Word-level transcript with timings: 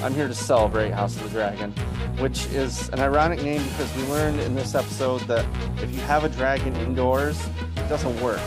I'm 0.00 0.14
here 0.14 0.28
to 0.28 0.34
celebrate 0.34 0.92
House 0.92 1.16
of 1.16 1.24
the 1.24 1.28
Dragon, 1.30 1.72
which 2.18 2.46
is 2.46 2.88
an 2.90 3.00
ironic 3.00 3.42
name 3.42 3.62
because 3.64 3.94
we 3.96 4.04
learned 4.04 4.38
in 4.40 4.54
this 4.54 4.76
episode 4.76 5.22
that 5.22 5.44
if 5.82 5.92
you 5.92 6.00
have 6.02 6.22
a 6.22 6.28
dragon 6.28 6.74
indoors, 6.76 7.44
it 7.76 7.88
doesn't 7.88 8.20
work. 8.20 8.40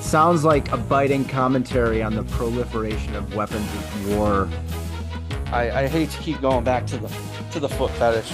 Sounds 0.00 0.42
like 0.42 0.72
a 0.72 0.78
biting 0.78 1.26
commentary 1.26 2.02
on 2.02 2.14
the 2.14 2.22
proliferation 2.24 3.14
of 3.14 3.34
weapons 3.34 3.66
of 3.74 4.16
war. 4.16 4.48
I, 5.52 5.82
I 5.82 5.86
hate 5.86 6.08
to 6.10 6.18
keep 6.18 6.40
going 6.40 6.64
back 6.64 6.86
to 6.86 6.96
the 6.96 7.08
to 7.50 7.60
the 7.60 7.68
foot 7.68 7.90
fetish. 7.92 8.32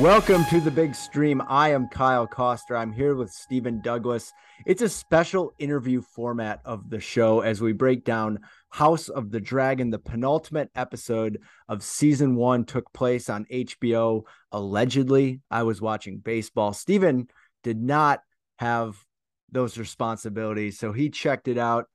Welcome 0.00 0.44
to 0.50 0.60
the 0.60 0.70
big 0.70 0.94
stream. 0.94 1.40
I 1.48 1.70
am 1.70 1.88
Kyle 1.88 2.26
Koster. 2.26 2.76
I'm 2.76 2.92
here 2.92 3.14
with 3.14 3.30
Stephen 3.30 3.80
Douglas. 3.80 4.30
It's 4.66 4.82
a 4.82 4.90
special 4.90 5.54
interview 5.58 6.02
format 6.02 6.60
of 6.66 6.90
the 6.90 7.00
show 7.00 7.40
as 7.40 7.62
we 7.62 7.72
break 7.72 8.04
down 8.04 8.40
House 8.68 9.08
of 9.08 9.30
the 9.30 9.40
Dragon. 9.40 9.88
The 9.88 9.98
penultimate 9.98 10.68
episode 10.74 11.40
of 11.66 11.82
season 11.82 12.36
one 12.36 12.66
took 12.66 12.92
place 12.92 13.30
on 13.30 13.46
HBO. 13.50 14.24
Allegedly, 14.52 15.40
I 15.50 15.62
was 15.62 15.80
watching 15.80 16.18
baseball. 16.18 16.74
Stephen 16.74 17.28
did 17.64 17.80
not 17.80 18.20
have 18.56 19.02
those 19.50 19.78
responsibilities, 19.78 20.78
so 20.78 20.92
he 20.92 21.08
checked 21.08 21.48
it 21.48 21.56
out. 21.56 21.86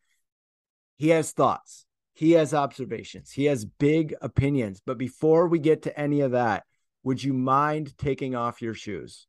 He 0.97 1.09
has 1.09 1.33
thoughts, 1.33 1.85
he 2.13 2.31
has 2.31 2.51
observations, 2.51 3.31
he 3.31 3.45
has 3.45 3.63
big 3.63 4.15
opinions. 4.23 4.81
But 4.83 4.97
before 4.97 5.47
we 5.47 5.59
get 5.59 5.83
to 5.83 5.99
any 5.99 6.21
of 6.21 6.31
that, 6.31 6.63
would 7.03 7.23
you 7.23 7.33
mind 7.33 7.97
taking 7.97 8.35
off 8.35 8.61
your 8.61 8.73
shoes? 8.73 9.27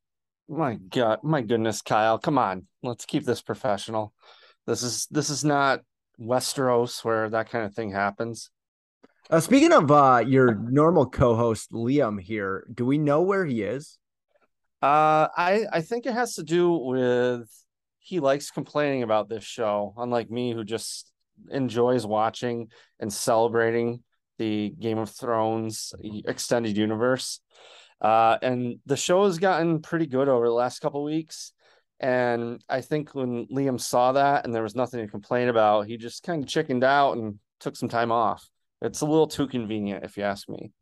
My 0.49 0.75
God, 0.75 1.21
my 1.23 1.41
goodness, 1.41 1.83
Kyle, 1.83 2.19
come 2.19 2.39
on. 2.39 2.67
Let's 2.83 3.07
keep 3.07 3.25
this 3.25 3.43
professional. 3.43 4.13
This 4.67 4.83
is 4.83 5.07
this 5.11 5.31
is 5.31 5.45
not 5.45 5.81
Westeros 6.21 7.05
where 7.05 7.31
that 7.31 7.51
kind 7.51 7.65
of 7.65 7.75
thing 7.75 7.91
happens. 7.91 8.51
Uh, 9.31 9.41
speaking 9.41 9.73
of 9.73 9.91
uh, 9.91 10.23
your 10.27 10.55
normal 10.55 11.09
co-host 11.09 11.73
Liam 11.73 12.21
here, 12.21 12.67
do 12.73 12.85
we 12.85 12.99
know 12.99 13.23
where 13.23 13.47
he 13.47 13.63
is? 13.63 13.99
Uh, 14.83 15.29
I 15.37 15.65
I 15.73 15.81
think 15.81 16.07
it 16.07 16.13
has 16.13 16.35
to 16.35 16.43
do 16.43 16.71
with 16.73 17.49
he 18.01 18.19
likes 18.21 18.51
complaining 18.51 19.05
about 19.05 19.29
this 19.29 19.45
show, 19.45 19.95
unlike 19.97 20.29
me, 20.31 20.53
who 20.53 20.65
just 20.65 21.11
enjoys 21.51 22.05
watching 22.05 22.69
and 22.99 23.13
celebrating 23.13 24.03
the 24.43 24.71
Game 24.71 24.99
of 24.99 25.11
Thrones 25.11 25.95
extended 26.27 26.77
universe. 26.77 27.41
Uh, 28.01 28.37
and 28.43 28.81
the 28.87 28.97
show 28.97 29.25
has 29.25 29.39
gotten 29.39 29.81
pretty 29.81 30.07
good 30.07 30.29
over 30.29 30.47
the 30.47 30.53
last 30.53 30.81
couple 30.81 31.05
weeks. 31.05 31.53
And 32.01 32.61
I 32.69 32.81
think 32.81 33.15
when 33.15 33.47
Liam 33.47 33.81
saw 33.81 34.13
that 34.13 34.45
and 34.45 34.53
there 34.53 34.65
was 34.65 34.75
nothing 34.75 35.01
to 35.01 35.07
complain 35.07 35.49
about, 35.49 35.87
he 35.87 35.97
just 35.97 36.25
kind 36.25 36.43
of 36.43 36.49
chickened 36.49 36.83
out 36.83 37.17
and 37.17 37.39
took 37.61 37.77
some 37.77 37.89
time 37.89 38.11
off. 38.11 38.49
It's 38.81 39.03
a 39.03 39.07
little 39.07 39.29
too 39.29 39.47
convenient, 39.47 40.05
if 40.05 40.17
you 40.17 40.25
ask 40.25 40.49
me. 40.49 40.73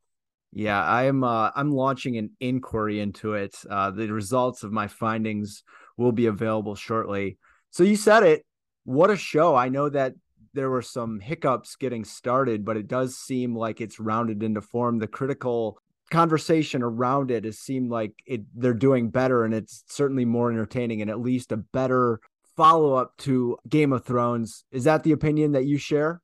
Yeah, 0.52 0.82
I'm 0.82 1.22
uh, 1.22 1.50
I'm 1.54 1.70
launching 1.70 2.16
an 2.16 2.30
inquiry 2.40 2.98
into 2.98 3.34
it. 3.34 3.54
Uh, 3.68 3.90
the 3.90 4.10
results 4.10 4.64
of 4.64 4.72
my 4.72 4.88
findings 4.88 5.62
will 5.98 6.10
be 6.12 6.26
available 6.26 6.74
shortly. 6.74 7.38
So 7.70 7.84
you 7.84 7.96
said 7.96 8.22
it. 8.24 8.44
What 8.84 9.10
a 9.10 9.16
show! 9.16 9.54
I 9.54 9.68
know 9.68 9.90
that 9.90 10.14
there 10.54 10.70
were 10.70 10.82
some 10.82 11.20
hiccups 11.20 11.76
getting 11.76 12.04
started, 12.04 12.64
but 12.64 12.76
it 12.76 12.88
does 12.88 13.16
seem 13.16 13.54
like 13.54 13.80
it's 13.80 14.00
rounded 14.00 14.42
into 14.42 14.60
form. 14.60 14.98
The 14.98 15.06
critical 15.06 15.78
conversation 16.10 16.82
around 16.82 17.30
it 17.30 17.44
has 17.44 17.58
seemed 17.58 17.90
like 17.90 18.12
it 18.26 18.42
they're 18.54 18.74
doing 18.74 19.10
better 19.10 19.44
and 19.44 19.54
it's 19.54 19.84
certainly 19.86 20.24
more 20.24 20.50
entertaining 20.50 21.00
and 21.00 21.10
at 21.10 21.20
least 21.20 21.52
a 21.52 21.56
better 21.56 22.20
follow-up 22.56 23.16
to 23.16 23.56
Game 23.68 23.92
of 23.92 24.04
Thrones. 24.04 24.64
Is 24.72 24.84
that 24.84 25.04
the 25.04 25.12
opinion 25.12 25.52
that 25.52 25.66
you 25.66 25.78
share? 25.78 26.20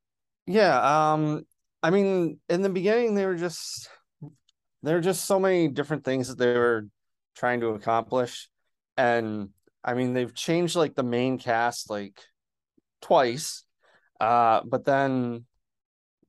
Yeah, 0.46 1.12
um 1.12 1.46
I 1.82 1.90
mean 1.90 2.40
in 2.48 2.62
the 2.62 2.68
beginning 2.68 3.14
they 3.14 3.26
were 3.26 3.36
just 3.36 3.88
there 4.82 4.96
are 4.96 5.00
just 5.00 5.24
so 5.24 5.38
many 5.38 5.68
different 5.68 6.04
things 6.04 6.28
that 6.28 6.38
they 6.38 6.58
were 6.58 6.88
trying 7.36 7.60
to 7.60 7.68
accomplish 7.68 8.48
and 8.96 9.50
I 9.84 9.94
mean 9.94 10.14
they've 10.14 10.34
changed 10.34 10.74
like 10.74 10.96
the 10.96 11.04
main 11.04 11.38
cast 11.38 11.90
like 11.90 12.20
twice 13.02 13.65
uh, 14.20 14.60
but 14.64 14.84
then 14.84 15.44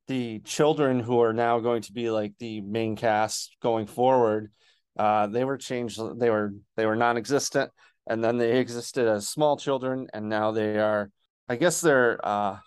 the 0.08 0.40
children 0.40 1.00
who 1.00 1.22
are 1.22 1.34
now 1.34 1.60
going 1.60 1.82
to 1.84 1.94
be 1.94 2.10
like 2.10 2.34
the 2.40 2.62
main 2.62 2.96
cast 2.96 3.56
going 3.62 3.88
forward, 3.88 4.52
uh, 4.98 5.28
they 5.28 5.44
were 5.44 5.58
changed. 5.58 6.00
They 6.18 6.30
were 6.30 6.54
they 6.76 6.86
were 6.86 6.96
non-existent, 6.96 7.72
and 8.08 8.24
then 8.24 8.38
they 8.38 8.60
existed 8.60 9.08
as 9.08 9.30
small 9.30 9.58
children, 9.58 10.08
and 10.14 10.30
now 10.30 10.52
they 10.52 10.78
are. 10.78 11.12
I 11.50 11.56
guess 11.56 11.82
they're 11.82 12.20
uh, 12.26 12.58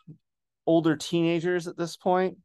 older 0.66 0.96
teenagers 0.96 1.66
at 1.66 1.76
this 1.76 1.96
point. 1.96 2.38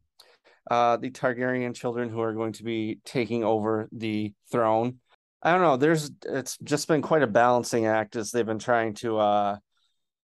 Uh, 0.70 0.96
the 0.96 1.10
Targaryen 1.10 1.74
children 1.74 2.10
who 2.10 2.20
are 2.20 2.32
going 2.32 2.52
to 2.54 2.64
be 2.64 2.98
taking 3.04 3.44
over 3.44 3.88
the 3.92 4.32
throne. 4.50 4.98
I 5.42 5.52
don't 5.52 5.60
know. 5.60 5.76
There's 5.76 6.10
it's 6.24 6.58
just 6.58 6.88
been 6.88 7.02
quite 7.02 7.22
a 7.22 7.28
balancing 7.28 7.86
act 7.86 8.16
as 8.16 8.30
they've 8.30 8.44
been 8.44 8.58
trying 8.58 8.94
to 8.94 9.18
uh, 9.18 9.56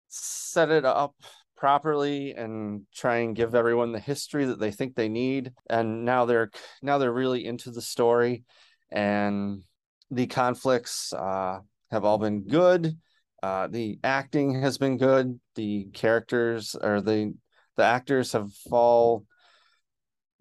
set 0.08 0.70
it 0.70 0.86
up 0.86 1.14
properly 1.60 2.34
and 2.34 2.84
try 2.96 3.18
and 3.18 3.36
give 3.36 3.54
everyone 3.54 3.92
the 3.92 4.00
history 4.00 4.46
that 4.46 4.60
they 4.60 4.72
think 4.72 4.96
they 4.96 5.10
need. 5.10 5.52
And 5.70 6.06
now 6.06 6.26
they're 6.26 6.50
now 6.82 6.98
they're 6.98 7.12
really 7.12 7.46
into 7.46 7.70
the 7.70 7.82
story. 7.82 8.46
And 8.92 9.64
the 10.10 10.28
conflicts 10.28 11.14
uh, 11.14 11.60
have 11.92 12.06
all 12.06 12.18
been 12.18 12.48
good. 12.48 12.98
Uh, 13.44 13.68
the 13.68 14.00
acting 14.04 14.62
has 14.62 14.78
been 14.78 14.98
good. 14.98 15.40
The 15.56 15.90
characters 15.94 16.76
or 16.82 17.02
the 17.02 17.36
the 17.76 17.84
actors 17.84 18.32
have 18.32 18.50
all 18.72 19.26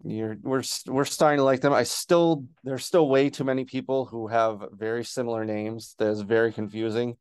you're 0.03 0.37
we're 0.41 0.63
we're 0.87 1.05
starting 1.05 1.39
to 1.39 1.43
like 1.43 1.59
them. 1.59 1.73
I 1.73 1.83
still 1.83 2.45
there's 2.63 2.85
still 2.85 3.09
way 3.09 3.29
too 3.29 3.43
many 3.43 3.65
people 3.65 4.05
who 4.05 4.27
have 4.27 4.63
very 4.71 5.03
similar 5.03 5.43
names. 5.43 5.95
That 5.99 6.11
is 6.11 6.21
very 6.21 6.53
confusing. 6.53 7.17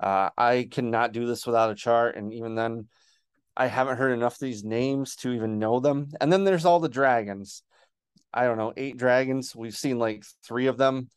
Uh, 0.00 0.30
i 0.36 0.66
cannot 0.68 1.12
do 1.12 1.26
this 1.26 1.46
without 1.46 1.70
a 1.70 1.74
chart. 1.74 2.16
And 2.16 2.32
even 2.32 2.54
then 2.54 2.88
I 3.56 3.66
haven't 3.66 3.98
heard 3.98 4.12
enough 4.12 4.34
of 4.34 4.40
these 4.40 4.64
names 4.64 5.16
to 5.16 5.32
even 5.32 5.58
know 5.58 5.80
them. 5.80 6.08
And 6.20 6.32
then 6.32 6.44
there's 6.44 6.64
all 6.64 6.80
the 6.80 6.88
dragons. 6.88 7.62
I 8.32 8.44
don't 8.44 8.56
know, 8.56 8.72
eight 8.76 8.96
dragons. 8.96 9.54
We've 9.54 9.76
seen 9.76 9.98
like 9.98 10.24
three 10.46 10.66
of 10.66 10.78
them. 10.78 11.10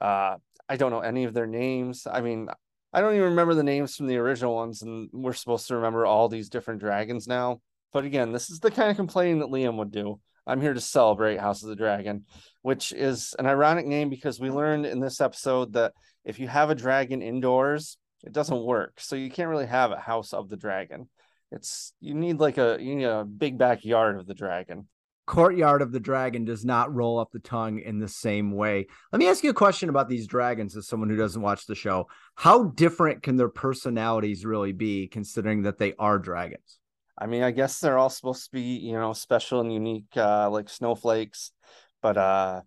Uh, 0.00 0.36
I 0.68 0.76
don't 0.76 0.90
know 0.90 1.00
any 1.00 1.24
of 1.24 1.34
their 1.34 1.46
names. 1.46 2.06
I 2.10 2.22
mean, 2.22 2.48
I 2.92 3.00
don't 3.00 3.14
even 3.14 3.30
remember 3.30 3.54
the 3.54 3.62
names 3.62 3.96
from 3.96 4.06
the 4.06 4.16
original 4.16 4.54
ones, 4.54 4.82
and 4.82 5.08
we're 5.12 5.32
supposed 5.32 5.68
to 5.68 5.76
remember 5.76 6.06
all 6.06 6.28
these 6.28 6.48
different 6.48 6.80
dragons 6.80 7.26
now. 7.26 7.60
But 7.92 8.04
again, 8.04 8.32
this 8.32 8.50
is 8.50 8.58
the 8.58 8.70
kind 8.70 8.90
of 8.90 8.96
complaining 8.96 9.40
that 9.40 9.48
Liam 9.48 9.76
would 9.76 9.90
do. 9.90 10.18
I'm 10.46 10.60
here 10.60 10.74
to 10.74 10.80
celebrate 10.80 11.38
House 11.38 11.62
of 11.62 11.68
the 11.68 11.76
Dragon, 11.76 12.24
which 12.62 12.92
is 12.92 13.34
an 13.38 13.46
ironic 13.46 13.86
name 13.86 14.08
because 14.08 14.40
we 14.40 14.50
learned 14.50 14.86
in 14.86 14.98
this 14.98 15.20
episode 15.20 15.74
that 15.74 15.92
if 16.24 16.38
you 16.38 16.48
have 16.48 16.70
a 16.70 16.74
dragon 16.74 17.22
indoors, 17.22 17.96
it 18.24 18.32
doesn't 18.32 18.64
work. 18.64 18.94
So 18.98 19.14
you 19.16 19.30
can't 19.30 19.50
really 19.50 19.66
have 19.66 19.92
a 19.92 19.98
House 19.98 20.32
of 20.32 20.48
the 20.48 20.56
Dragon. 20.56 21.08
It's 21.52 21.92
you 22.00 22.14
need 22.14 22.40
like 22.40 22.58
a 22.58 22.78
you 22.80 22.96
need 22.96 23.04
a 23.04 23.24
big 23.24 23.58
backyard 23.58 24.18
of 24.18 24.26
the 24.26 24.34
dragon. 24.34 24.88
Courtyard 25.24 25.82
of 25.82 25.92
the 25.92 26.00
Dragon 26.00 26.44
does 26.44 26.64
not 26.64 26.92
roll 26.92 27.18
up 27.18 27.30
the 27.30 27.38
tongue 27.38 27.78
in 27.78 28.00
the 28.00 28.08
same 28.08 28.50
way. 28.50 28.86
Let 29.12 29.18
me 29.20 29.28
ask 29.28 29.44
you 29.44 29.50
a 29.50 29.54
question 29.54 29.88
about 29.88 30.08
these 30.08 30.26
dragons 30.26 30.76
as 30.76 30.88
someone 30.88 31.08
who 31.08 31.16
doesn't 31.16 31.40
watch 31.40 31.66
the 31.66 31.76
show. 31.76 32.08
How 32.34 32.64
different 32.64 33.22
can 33.22 33.36
their 33.36 33.48
personalities 33.48 34.44
really 34.44 34.72
be 34.72 35.06
considering 35.06 35.62
that 35.62 35.78
they 35.78 35.94
are 35.98 36.18
dragons? 36.18 36.80
I 37.16 37.26
mean, 37.26 37.44
I 37.44 37.52
guess 37.52 37.78
they're 37.78 37.98
all 37.98 38.10
supposed 38.10 38.46
to 38.46 38.50
be, 38.50 38.62
you 38.62 38.94
know, 38.94 39.12
special 39.12 39.60
and 39.60 39.72
unique, 39.72 40.16
uh, 40.16 40.50
like 40.50 40.68
snowflakes, 40.68 41.52
but 42.00 42.16
uh, 42.16 42.62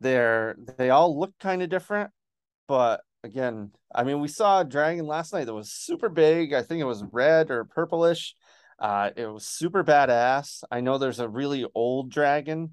they're 0.00 0.54
they 0.78 0.90
all 0.90 1.18
look 1.18 1.32
kind 1.40 1.60
of 1.60 1.70
different. 1.70 2.10
But 2.68 3.00
again, 3.26 3.72
I 3.94 4.04
mean, 4.04 4.20
we 4.20 4.28
saw 4.28 4.60
a 4.60 4.64
dragon 4.64 5.06
last 5.06 5.32
night 5.32 5.44
that 5.44 5.54
was 5.54 5.72
super 5.72 6.08
big. 6.08 6.54
I 6.54 6.62
think 6.62 6.80
it 6.80 6.84
was 6.84 7.04
red 7.12 7.50
or 7.50 7.64
purplish. 7.64 8.34
Uh, 8.78 9.10
it 9.16 9.26
was 9.26 9.46
super 9.46 9.84
badass. 9.84 10.62
I 10.70 10.80
know 10.80 10.96
there's 10.96 11.20
a 11.20 11.28
really 11.28 11.66
old 11.74 12.10
dragon 12.10 12.72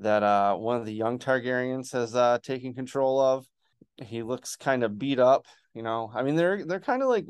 that 0.00 0.22
uh, 0.22 0.56
one 0.56 0.78
of 0.78 0.86
the 0.86 0.94
young 0.94 1.18
Targaryens 1.18 1.92
has 1.92 2.14
uh, 2.14 2.38
taken 2.42 2.74
control 2.74 3.20
of. 3.20 3.46
He 4.02 4.22
looks 4.22 4.56
kind 4.56 4.82
of 4.82 4.98
beat 4.98 5.18
up. 5.18 5.46
You 5.74 5.82
know, 5.82 6.10
I 6.14 6.22
mean, 6.22 6.36
they're 6.36 6.64
they're 6.66 6.80
kind 6.80 7.02
of 7.02 7.08
like 7.08 7.26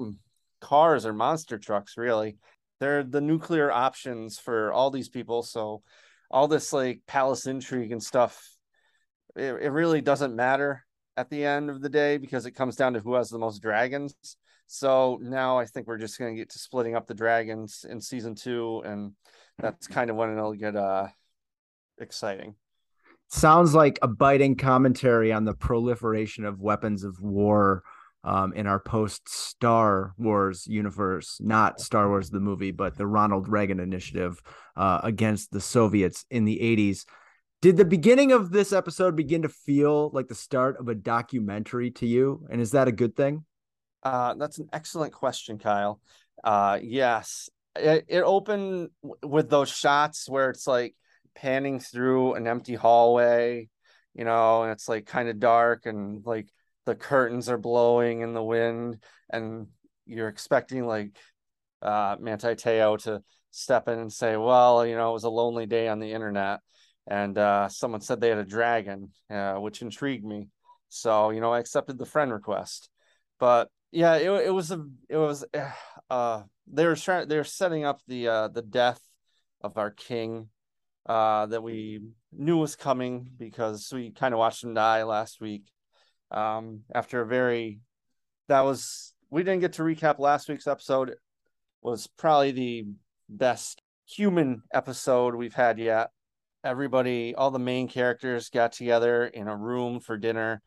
cars 0.61 1.05
or 1.07 1.13
monster 1.13 1.59
trucks, 1.59 1.97
really. 1.97 2.39
They're 2.81 3.05
the 3.05 3.21
nuclear 3.21 3.71
options 3.71 4.39
for 4.39 4.73
all 4.73 4.91
these 4.91 5.09
people. 5.09 5.43
So 5.43 5.83
all 6.31 6.49
this 6.49 6.73
like 6.73 7.03
palace 7.07 7.47
intrigue 7.47 7.93
and 7.93 8.03
stuff, 8.03 8.43
it, 9.37 9.55
it 9.63 9.71
really 9.71 10.01
doesn't 10.01 10.35
matter 10.35 10.85
at 11.17 11.31
the 11.31 11.45
end 11.45 11.71
of 11.71 11.81
the 11.81 11.89
day 11.89 12.17
because 12.17 12.47
it 12.47 12.53
comes 12.53 12.77
down 12.77 12.95
to 12.95 13.01
who 13.01 13.15
has 13.15 13.29
the 13.29 13.39
most 13.39 13.61
dragons. 13.61 14.15
So 14.67 15.19
now 15.23 15.59
I 15.59 15.67
think 15.67 15.87
we're 15.87 15.99
just 15.99 16.19
going 16.19 16.35
to 16.35 16.41
get 16.41 16.51
to 16.51 16.59
splitting 16.59 16.97
up 16.97 17.07
the 17.07 17.15
dragons 17.15 17.85
in 17.89 18.01
season 18.01 18.35
two, 18.35 18.83
and 18.85 19.13
that's 19.59 19.87
kind 19.87 20.09
of 20.09 20.17
when 20.17 20.33
it'll 20.33 20.55
get 20.55 20.77
uh 20.77 21.09
exciting. 21.99 22.55
Sounds 23.29 23.75
like 23.75 23.99
a 24.03 24.09
biting 24.09 24.57
commentary 24.57 25.33
on 25.33 25.45
the 25.45 25.55
proliferation 25.55 26.45
of 26.45 26.61
weapons 26.61 27.03
of 27.05 27.21
war 27.21 27.83
um, 28.25 28.53
in 28.53 28.67
our 28.67 28.79
post 28.79 29.29
Star 29.29 30.15
Wars 30.19 30.67
universe, 30.67 31.39
not 31.41 31.81
Star 31.81 32.09
Wars 32.09 32.31
the 32.31 32.41
movie, 32.41 32.71
but 32.71 32.97
the 32.97 33.07
Ronald 33.07 33.49
Reagan 33.49 33.81
initiative 33.81 34.41
uh, 34.77 35.01
against 35.03 35.51
the 35.51 35.61
Soviets 35.61 36.25
in 36.31 36.45
the 36.45 36.59
80s. 36.59 37.05
Did 37.63 37.77
the 37.77 37.85
beginning 37.85 38.33
of 38.33 38.51
this 38.51 38.73
episode 38.73 39.15
begin 39.15 39.43
to 39.43 39.49
feel 39.49 40.11
like 40.13 40.27
the 40.27 40.35
start 40.35 40.81
of 40.81 40.89
a 40.89 40.97
documentary 40.97 41.93
to 41.93 42.07
you? 42.09 42.45
And 42.51 42.61
is 42.61 42.73
that 42.73 42.89
a 42.89 42.93
good 42.93 43.15
thing? 43.15 43.45
Uh, 44.03 44.35
that's 44.35 44.59
an 44.59 44.69
excellent 44.73 45.13
question, 45.13 45.59
Kyle. 45.59 46.01
Uh, 46.43 46.81
yes, 46.83 47.49
it, 47.77 48.05
it 48.09 48.23
opened 48.23 48.89
with 49.23 49.49
those 49.49 49.69
shots 49.69 50.29
where 50.29 50.51
it's 50.51 50.67
like 50.67 50.97
panning 51.37 51.79
through 51.79 52.35
an 52.35 52.49
empty 52.49 52.75
hallway, 52.75 53.69
you 54.13 54.25
know, 54.25 54.65
and 54.65 54.73
it's 54.73 54.89
like 54.89 55.07
kind 55.07 55.29
of 55.29 55.39
dark 55.39 55.87
and 55.87 56.27
like 56.27 56.49
the 56.85 56.97
curtains 56.97 57.49
are 57.49 57.59
blowing 57.59 58.23
in 58.23 58.35
the 58.35 58.43
wind 58.43 59.01
and 59.31 59.69
you're 60.05 60.27
expecting 60.27 60.85
like 60.85 61.17
uh 61.81 62.17
Manti 62.19 62.57
Te'o 62.57 62.97
to 63.05 63.23
step 63.53 63.87
in 63.87 64.01
and 64.01 64.13
say, 64.13 64.37
well, 64.37 64.85
you 64.85 64.97
know, 64.97 65.11
it 65.11 65.15
was 65.15 65.23
a 65.23 65.31
lonely 65.31 65.67
day 65.67 65.87
on 65.87 66.01
the 66.01 66.11
internet. 66.11 66.59
And 67.09 67.37
uh, 67.37 67.69
someone 67.69 68.01
said 68.01 68.21
they 68.21 68.29
had 68.29 68.39
a 68.39 68.45
dragon, 68.45 69.11
uh, 69.31 69.55
which 69.55 69.83
intrigued 69.83 70.25
me. 70.25 70.49
So, 70.89 71.31
you 71.31 71.41
know, 71.41 71.53
I 71.53 71.59
accepted 71.59 71.99
the 71.99 72.07
friend 72.07 72.33
request. 72.33 72.89
But 73.39 73.69
yeah, 73.91 74.17
it, 74.17 74.31
it 74.47 74.55
was 74.55 74.71
a, 74.71 74.85
it 75.09 75.17
was, 75.17 75.45
uh, 76.11 76.43
they 76.67 76.87
were 76.87 76.97
trying, 76.97 77.29
they 77.29 77.37
were 77.37 77.45
setting 77.45 77.85
up 77.85 78.01
the, 78.07 78.29
uh, 78.29 78.49
the 78.49 78.63
death 78.63 79.01
of 79.63 79.79
our 79.79 79.91
king, 79.91 80.49
uh, 81.07 81.47
that 81.47 81.63
we 81.63 82.01
knew 82.33 82.57
was 82.59 82.77
coming 82.77 83.29
because 83.37 83.91
we 83.93 84.11
kind 84.11 84.33
of 84.35 84.39
watched 84.39 84.63
him 84.63 84.75
die 84.75 85.03
last 85.03 85.41
week 85.41 85.65
um, 86.31 86.81
after 86.95 87.21
a 87.21 87.27
very 87.27 87.81
that 88.49 88.63
was 88.63 89.15
we 89.31 89.43
didn't 89.43 89.61
get 89.61 89.75
to 89.75 89.83
recap 89.83 90.19
last 90.19 90.49
week's 90.49 90.67
episode 90.67 91.15
was 91.83 92.07
probably 92.07 92.53
the 92.53 92.85
best 93.29 93.83
human 94.07 94.63
episode 94.73 95.35
we've 95.35 95.55
had 95.55 95.79
yet 95.79 96.11
everybody 96.65 97.35
all 97.35 97.51
the 97.51 97.59
main 97.59 97.89
characters 97.89 98.49
got 98.49 98.73
together 98.73 99.27
in 99.27 99.49
a 99.49 99.57
room 99.57 100.01
for 100.01 100.17
dinner. 100.17 100.63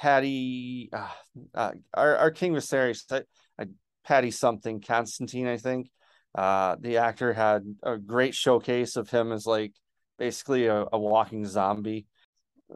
Paddy 0.00 0.90
uh, 0.92 1.08
uh, 1.54 1.72
our, 1.94 2.16
our 2.16 2.30
king 2.30 2.52
Viserys, 2.52 3.10
uh, 3.10 3.64
Paddy 4.04 4.30
something 4.30 4.82
constantine 4.82 5.46
i 5.46 5.56
think 5.56 5.88
uh, 6.36 6.76
the 6.78 6.98
actor 6.98 7.32
had 7.32 7.62
a 7.82 7.96
great 7.96 8.34
showcase 8.34 8.96
of 8.96 9.08
him 9.08 9.32
as 9.32 9.46
like 9.46 9.72
basically 10.18 10.66
a, 10.66 10.84
a 10.92 10.98
walking 10.98 11.46
zombie. 11.46 12.06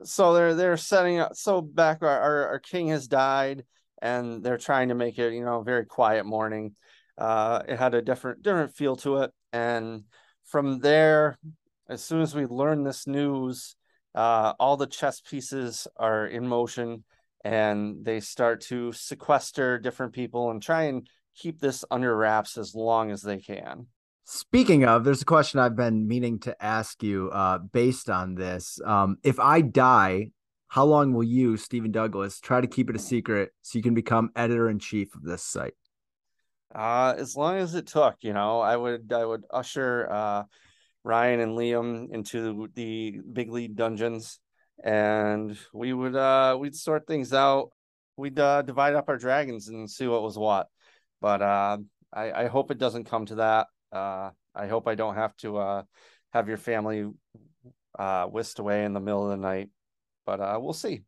So 0.05 0.33
they're 0.33 0.55
they're 0.55 0.77
setting 0.79 1.19
up 1.19 1.35
so 1.35 1.61
back 1.61 1.99
our, 2.01 2.09
our, 2.09 2.49
our 2.49 2.59
king 2.59 2.89
has 2.89 3.07
died 3.07 3.65
and 4.01 4.43
they're 4.43 4.57
trying 4.57 4.89
to 4.89 4.95
make 4.95 5.19
it 5.19 5.35
you 5.35 5.45
know 5.45 5.61
very 5.63 5.85
quiet 5.85 6.25
morning. 6.25 6.75
Uh 7.19 7.63
it 7.69 7.79
had 7.79 7.95
a 7.95 8.01
different 8.01 8.43
different 8.43 8.75
feel 8.75 8.97
to 8.97 9.19
it. 9.19 9.31
And 9.53 10.05
from 10.47 10.79
there 10.79 11.39
as 11.91 12.03
soon 12.03 12.23
as 12.23 12.35
we 12.35 12.47
learn 12.47 12.85
this 12.85 13.07
news 13.07 13.77
uh 14.15 14.55
all 14.59 14.77
the 14.77 14.87
chess 14.87 15.21
pieces 15.21 15.87
are 15.97 16.27
in 16.27 16.47
motion 16.47 17.05
and 17.45 18.05
they 18.05 18.21
start 18.21 18.61
to 18.61 18.93
sequester 18.93 19.79
different 19.79 20.13
people 20.13 20.51
and 20.51 20.63
try 20.63 20.85
and 20.85 21.07
keep 21.37 21.61
this 21.61 21.85
under 21.91 22.17
wraps 22.17 22.57
as 22.57 22.75
long 22.75 23.11
as 23.11 23.21
they 23.23 23.39
can 23.39 23.87
Speaking 24.33 24.85
of, 24.85 25.03
there's 25.03 25.23
a 25.23 25.25
question 25.25 25.59
I've 25.59 25.75
been 25.75 26.07
meaning 26.07 26.39
to 26.41 26.55
ask 26.65 27.03
you 27.03 27.31
uh, 27.31 27.59
based 27.59 28.09
on 28.09 28.37
this. 28.37 28.79
Um, 28.85 29.17
if 29.25 29.41
I 29.41 29.61
die, 29.61 30.31
how 30.69 30.85
long 30.85 31.13
will 31.13 31.25
you, 31.25 31.57
Stephen 31.57 31.91
Douglas, 31.91 32.39
try 32.39 32.61
to 32.61 32.69
keep 32.69 32.89
it 32.89 32.95
a 32.95 33.01
secret 33.01 33.51
so 33.63 33.77
you 33.77 33.83
can 33.83 33.95
become 33.95 34.31
editor 34.37 34.71
in 34.71 34.79
chief 34.79 35.17
of 35.17 35.25
this 35.25 35.43
site? 35.43 35.75
Uh, 36.73 37.13
as 37.19 37.35
long 37.35 37.57
as 37.57 37.75
it 37.75 37.89
took, 37.89 38.19
you 38.21 38.33
know, 38.33 38.61
I 38.61 38.77
would 38.77 39.13
I 39.13 39.25
would 39.25 39.43
usher 39.51 40.09
uh, 40.09 40.45
Ryan 41.05 41.41
and 41.41 41.57
Liam 41.57 42.13
into 42.13 42.69
the 42.75 43.21
big 43.33 43.51
lead 43.51 43.77
dungeons, 43.77 44.39
and 44.83 45.57
we 45.73 45.93
would 45.93 46.15
uh, 46.15 46.57
we'd 46.59 46.75
sort 46.75 47.07
things 47.07 47.33
out. 47.33 47.71
We'd 48.17 48.39
uh, 48.39 48.63
divide 48.63 48.95
up 48.95 49.09
our 49.09 49.17
dragons 49.17 49.69
and 49.69 49.91
see 49.91 50.07
what 50.07 50.23
was 50.23 50.37
what. 50.37 50.69
But 51.21 51.43
uh, 51.43 51.79
I, 52.13 52.33
I 52.33 52.47
hope 52.49 52.71
it 52.71 52.79
doesn't 52.79 53.05
come 53.05 53.27
to 53.27 53.37
that. 53.37 53.69
Uh, 53.93 54.31
I 54.55 54.67
hope 54.67 54.89
I 54.89 54.95
don't 54.95 55.15
have 55.15 55.37
to 55.39 55.57
uh, 55.57 55.83
have 56.33 56.49
your 56.49 56.57
family 56.57 57.09
uh, 57.99 58.27
whisked 58.27 58.59
away 58.59 58.85
in 58.85 58.93
the 58.93 59.01
middle 59.01 59.25
of 59.25 59.31
the 59.31 59.37
night, 59.37 59.71
but 60.27 60.41
uh, 60.41 60.59
we'll 60.61 60.73
see. 60.73 61.03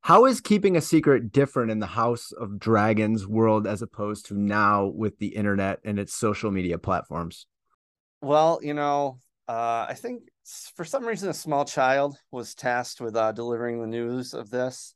How 0.00 0.24
is 0.24 0.40
keeping 0.40 0.76
a 0.76 0.80
secret 0.80 1.30
different 1.30 1.70
in 1.70 1.78
the 1.78 1.86
House 1.86 2.32
of 2.32 2.58
Dragons 2.58 3.24
world 3.24 3.68
as 3.68 3.82
opposed 3.82 4.26
to 4.26 4.34
now 4.34 4.86
with 4.86 5.18
the 5.18 5.28
internet 5.28 5.78
and 5.84 5.98
its 5.98 6.12
social 6.12 6.50
media 6.50 6.76
platforms? 6.76 7.46
Well, 8.22 8.60
you 8.62 8.72
know, 8.72 9.18
uh, 9.48 9.86
I 9.88 9.94
think 9.94 10.22
for 10.76 10.84
some 10.84 11.04
reason 11.04 11.28
a 11.28 11.34
small 11.34 11.64
child 11.64 12.16
was 12.30 12.54
tasked 12.54 13.00
with 13.00 13.16
uh, 13.16 13.32
delivering 13.32 13.80
the 13.80 13.88
news 13.88 14.32
of 14.32 14.48
this. 14.48 14.94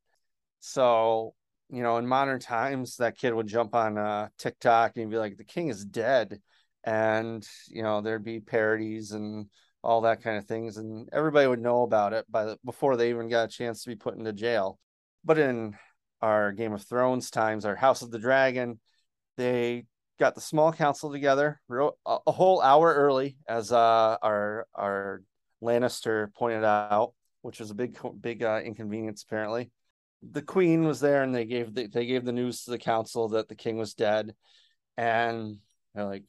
So, 0.60 1.34
you 1.68 1.82
know, 1.82 1.96
in 1.98 2.06
modern 2.06 2.38
times, 2.38 2.96
that 2.96 3.18
kid 3.18 3.34
would 3.34 3.48
jump 3.48 3.74
on 3.74 3.98
uh, 3.98 4.28
TikTok 4.38 4.96
and 4.96 5.10
be 5.10 5.18
like, 5.18 5.36
"The 5.36 5.44
king 5.44 5.68
is 5.68 5.84
dead," 5.84 6.40
and 6.84 7.46
you 7.68 7.82
know 7.82 8.00
there'd 8.00 8.24
be 8.24 8.38
parodies 8.38 9.10
and 9.10 9.46
all 9.82 10.02
that 10.02 10.22
kind 10.22 10.38
of 10.38 10.46
things 10.46 10.78
and 10.78 11.08
everybody 11.12 11.46
would 11.46 11.60
know 11.60 11.82
about 11.82 12.12
it 12.12 12.24
by 12.30 12.44
the, 12.44 12.58
before 12.64 12.96
they 12.96 13.10
even 13.10 13.28
got 13.28 13.44
a 13.44 13.48
chance 13.48 13.82
to 13.84 13.88
be 13.88 13.94
put 13.94 14.16
into 14.16 14.32
jail 14.32 14.80
but 15.24 15.38
in 15.38 15.76
our 16.20 16.50
game 16.50 16.72
of 16.72 16.82
thrones 16.82 17.30
times 17.30 17.64
our 17.64 17.76
house 17.76 18.02
of 18.02 18.10
the 18.10 18.18
dragon 18.18 18.80
they 19.36 19.84
got 20.18 20.34
the 20.34 20.40
small 20.40 20.72
council 20.72 21.12
together 21.12 21.60
a, 21.70 22.18
a 22.26 22.32
whole 22.32 22.60
hour 22.60 22.92
early 22.94 23.36
as 23.48 23.72
uh, 23.72 24.16
our 24.22 24.66
our 24.74 25.22
lannister 25.62 26.32
pointed 26.34 26.64
out 26.64 27.12
which 27.42 27.60
was 27.60 27.70
a 27.70 27.74
big 27.74 27.98
big 28.20 28.42
uh, 28.42 28.60
inconvenience 28.64 29.22
apparently 29.22 29.70
the 30.30 30.42
queen 30.42 30.84
was 30.84 31.00
there 31.00 31.22
and 31.22 31.34
they 31.34 31.44
gave 31.44 31.74
the, 31.74 31.86
they 31.86 32.06
gave 32.06 32.24
the 32.24 32.32
news 32.32 32.64
to 32.64 32.70
the 32.70 32.78
council 32.78 33.28
that 33.28 33.48
the 33.48 33.54
king 33.54 33.76
was 33.76 33.94
dead 33.94 34.34
and 34.96 35.58
like 35.94 36.24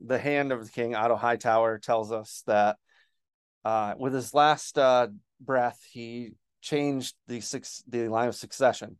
the 0.00 0.18
hand 0.18 0.52
of 0.52 0.64
the 0.64 0.70
king, 0.70 0.94
Otto 0.94 1.16
Hightower, 1.16 1.78
tells 1.78 2.12
us 2.12 2.42
that 2.46 2.76
uh, 3.64 3.94
with 3.98 4.14
his 4.14 4.34
last 4.34 4.78
uh, 4.78 5.08
breath, 5.40 5.80
he 5.90 6.32
changed 6.60 7.14
the 7.26 7.40
six, 7.40 7.82
the 7.88 8.08
line 8.08 8.28
of 8.28 8.34
succession. 8.34 8.96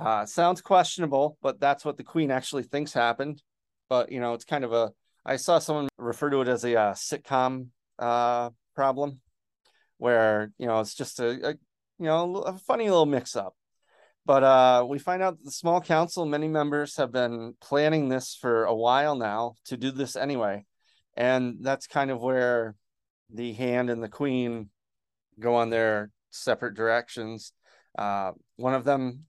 Uh, 0.00 0.24
sounds 0.24 0.62
questionable, 0.62 1.36
but 1.42 1.60
that's 1.60 1.84
what 1.84 1.96
the 1.96 2.04
queen 2.04 2.30
actually 2.30 2.62
thinks 2.62 2.92
happened. 2.92 3.42
But 3.88 4.10
you 4.10 4.20
know, 4.20 4.34
it's 4.34 4.44
kind 4.44 4.64
of 4.64 4.72
a. 4.72 4.92
I 5.24 5.36
saw 5.36 5.58
someone 5.58 5.88
refer 5.98 6.30
to 6.30 6.40
it 6.40 6.48
as 6.48 6.64
a 6.64 6.78
uh, 6.78 6.94
sitcom 6.94 7.68
uh, 7.98 8.50
problem, 8.74 9.20
where 9.98 10.52
you 10.58 10.66
know 10.66 10.80
it's 10.80 10.94
just 10.94 11.20
a, 11.20 11.50
a 11.50 11.52
you 11.52 12.06
know 12.06 12.36
a 12.36 12.56
funny 12.56 12.84
little 12.84 13.06
mix 13.06 13.36
up. 13.36 13.54
But 14.24 14.44
uh, 14.44 14.86
we 14.88 14.98
find 14.98 15.22
out 15.22 15.38
that 15.38 15.44
the 15.44 15.50
small 15.50 15.80
council, 15.80 16.24
many 16.24 16.48
members 16.48 16.96
have 16.96 17.12
been 17.12 17.54
planning 17.60 18.08
this 18.08 18.36
for 18.40 18.64
a 18.64 18.74
while 18.74 19.16
now 19.16 19.54
to 19.66 19.76
do 19.76 19.90
this 19.90 20.16
anyway. 20.16 20.66
And 21.16 21.58
that's 21.60 21.86
kind 21.86 22.10
of 22.10 22.22
where 22.22 22.76
the 23.28 23.52
hand 23.52 23.90
and 23.90 24.02
the 24.02 24.08
queen 24.08 24.70
go 25.38 25.56
on 25.56 25.70
their 25.70 26.10
separate 26.30 26.74
directions. 26.74 27.52
Uh, 27.98 28.32
one 28.56 28.74
of 28.74 28.84
them, 28.84 29.24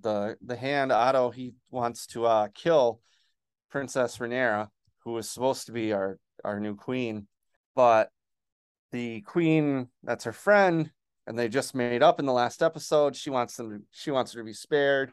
the 0.00 0.36
the 0.44 0.56
hand 0.56 0.92
Otto, 0.92 1.30
he 1.30 1.54
wants 1.70 2.06
to 2.08 2.26
uh, 2.26 2.48
kill 2.54 3.00
Princess 3.70 4.18
Rhaenyra, 4.18 4.68
who 5.04 5.12
was 5.12 5.28
supposed 5.28 5.66
to 5.66 5.72
be 5.72 5.92
our 5.92 6.18
our 6.44 6.60
new 6.60 6.76
queen, 6.76 7.26
but 7.74 8.10
the 8.92 9.22
queen 9.22 9.88
that's 10.02 10.24
her 10.24 10.32
friend, 10.32 10.90
and 11.26 11.38
they 11.38 11.48
just 11.48 11.74
made 11.74 12.02
up 12.02 12.20
in 12.20 12.26
the 12.26 12.32
last 12.32 12.62
episode. 12.62 13.16
She 13.16 13.30
wants 13.30 13.56
them. 13.56 13.70
To, 13.70 13.82
she 13.90 14.10
wants 14.10 14.32
her 14.32 14.40
to 14.40 14.44
be 14.44 14.52
spared. 14.52 15.12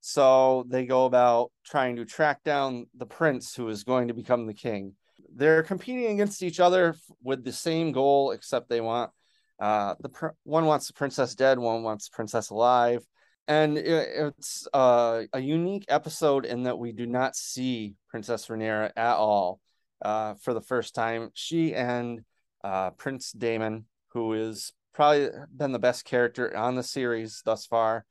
So 0.00 0.66
they 0.68 0.84
go 0.84 1.06
about 1.06 1.50
trying 1.64 1.96
to 1.96 2.04
track 2.04 2.42
down 2.44 2.86
the 2.94 3.06
prince 3.06 3.54
who 3.54 3.68
is 3.68 3.84
going 3.84 4.08
to 4.08 4.14
become 4.14 4.46
the 4.46 4.52
king. 4.52 4.94
They're 5.34 5.62
competing 5.62 6.12
against 6.12 6.42
each 6.42 6.60
other 6.60 6.94
with 7.22 7.42
the 7.42 7.52
same 7.52 7.92
goal, 7.92 8.32
except 8.32 8.68
they 8.68 8.82
want 8.82 9.10
uh, 9.58 9.94
the 10.00 10.08
pr- 10.08 10.36
one 10.42 10.66
wants 10.66 10.88
the 10.88 10.92
princess 10.92 11.34
dead, 11.34 11.58
one 11.58 11.82
wants 11.82 12.08
the 12.08 12.14
princess 12.14 12.50
alive, 12.50 13.02
and 13.46 13.76
it's 13.76 14.66
uh, 14.72 15.22
a 15.32 15.40
unique 15.40 15.84
episode 15.88 16.44
in 16.44 16.62
that 16.64 16.78
we 16.78 16.92
do 16.92 17.06
not 17.06 17.36
see 17.36 17.94
Princess 18.08 18.46
Rhaenyra 18.46 18.90
at 18.96 19.16
all 19.16 19.60
uh, 20.04 20.34
for 20.34 20.54
the 20.54 20.60
first 20.60 20.94
time. 20.94 21.30
She 21.34 21.74
and 21.74 22.22
uh, 22.62 22.90
Prince 22.90 23.32
Daemon, 23.32 23.84
who 24.08 24.32
is 24.32 24.72
probably 24.94 25.28
been 25.54 25.72
the 25.72 25.78
best 25.78 26.04
character 26.04 26.56
on 26.56 26.74
the 26.74 26.82
series 26.82 27.42
thus 27.44 27.66
far, 27.66 28.04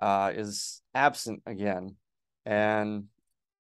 uh, 0.00 0.32
is 0.34 0.82
absent 0.94 1.42
again, 1.46 1.96
and 2.44 3.04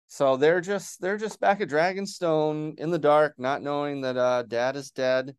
so 0.09 0.37
they're 0.37 0.61
just 0.61 1.01
they're 1.01 1.17
just 1.17 1.41
back 1.41 1.61
at 1.61 1.69
Dragonstone 1.69 2.79
in 2.79 2.91
the 2.91 2.99
dark, 2.99 3.35
not 3.39 3.63
knowing 3.63 4.03
that 4.03 4.17
uh, 4.17 4.43
Dad 4.43 4.77
is 4.77 4.91
dead. 4.91 5.35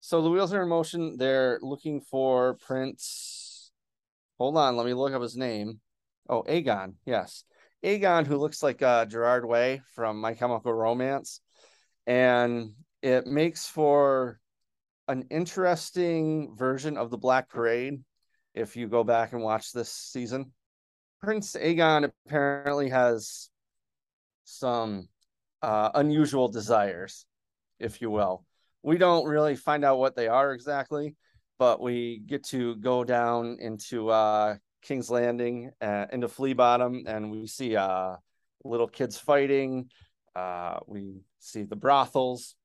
So 0.00 0.20
the 0.20 0.30
wheels 0.30 0.52
are 0.52 0.62
in 0.62 0.68
motion. 0.68 1.16
They're 1.16 1.60
looking 1.62 2.00
for 2.00 2.54
Prince. 2.54 3.41
Hold 4.38 4.56
on, 4.56 4.76
let 4.76 4.86
me 4.86 4.94
look 4.94 5.12
up 5.12 5.22
his 5.22 5.36
name. 5.36 5.80
Oh, 6.28 6.42
Aegon. 6.42 6.94
Yes, 7.04 7.44
Aegon, 7.84 8.26
who 8.26 8.36
looks 8.36 8.62
like 8.62 8.82
uh, 8.82 9.04
Gerard 9.06 9.44
Way 9.44 9.82
from 9.94 10.20
My 10.20 10.34
Chemical 10.34 10.72
Romance, 10.72 11.40
and 12.06 12.72
it 13.02 13.26
makes 13.26 13.66
for 13.66 14.38
an 15.08 15.24
interesting 15.30 16.54
version 16.56 16.96
of 16.96 17.10
the 17.10 17.18
Black 17.18 17.48
Parade 17.48 18.00
if 18.54 18.76
you 18.76 18.86
go 18.86 19.02
back 19.04 19.32
and 19.32 19.42
watch 19.42 19.72
this 19.72 19.92
season. 19.92 20.52
Prince 21.22 21.54
Aegon 21.54 22.10
apparently 22.26 22.88
has 22.90 23.48
some 24.44 25.08
uh, 25.62 25.90
unusual 25.94 26.48
desires, 26.48 27.26
if 27.78 28.00
you 28.00 28.10
will. 28.10 28.44
We 28.82 28.98
don't 28.98 29.26
really 29.26 29.56
find 29.56 29.84
out 29.84 29.98
what 29.98 30.16
they 30.16 30.28
are 30.28 30.52
exactly, 30.52 31.14
but 31.58 31.80
we 31.80 32.22
get 32.26 32.44
to 32.44 32.76
go 32.76 33.04
down 33.04 33.58
into 33.60 34.08
uh, 34.08 34.56
King's 34.82 35.10
Landing, 35.10 35.70
uh, 35.80 36.06
into 36.12 36.28
Flea 36.28 36.54
Bottom, 36.54 37.04
and 37.06 37.30
we 37.30 37.46
see 37.46 37.76
uh, 37.76 38.16
little 38.64 38.88
kids 38.88 39.16
fighting. 39.16 39.88
Uh, 40.34 40.80
we 40.86 41.20
see 41.38 41.62
the 41.62 41.76
brothels, 41.76 42.56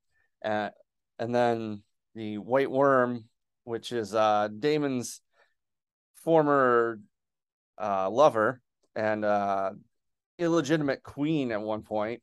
uh, 0.44 0.70
and 1.18 1.34
then 1.34 1.82
the 2.14 2.38
White 2.38 2.70
Worm, 2.70 3.24
which 3.64 3.92
is 3.92 4.14
uh, 4.14 4.48
Daemon's 4.58 5.20
former 6.24 6.98
lover 7.78 8.60
and 8.96 9.24
illegitimate 10.38 11.02
queen 11.02 11.52
at 11.52 11.60
one 11.60 11.82
point. 11.82 12.22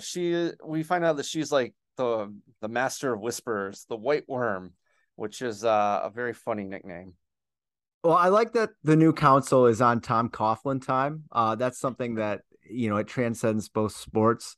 She 0.00 0.50
we 0.64 0.82
find 0.82 1.04
out 1.04 1.16
that 1.16 1.26
she's 1.26 1.52
like 1.52 1.74
the 1.96 2.32
the 2.60 2.68
master 2.68 3.12
of 3.12 3.20
whispers, 3.20 3.84
the 3.88 3.96
White 3.96 4.24
Worm, 4.28 4.72
which 5.16 5.42
is 5.42 5.64
uh, 5.64 6.00
a 6.04 6.10
very 6.10 6.32
funny 6.32 6.64
nickname. 6.64 7.14
Well, 8.04 8.16
I 8.16 8.28
like 8.28 8.52
that 8.52 8.70
the 8.84 8.96
new 8.96 9.12
council 9.12 9.66
is 9.66 9.80
on 9.80 10.00
Tom 10.00 10.28
Coughlin 10.28 10.84
time. 10.84 11.24
Uh, 11.32 11.56
that's 11.56 11.80
something 11.80 12.14
that 12.16 12.42
you 12.68 12.88
know 12.88 12.96
it 12.98 13.08
transcends 13.08 13.68
both 13.68 13.96
sports 13.96 14.56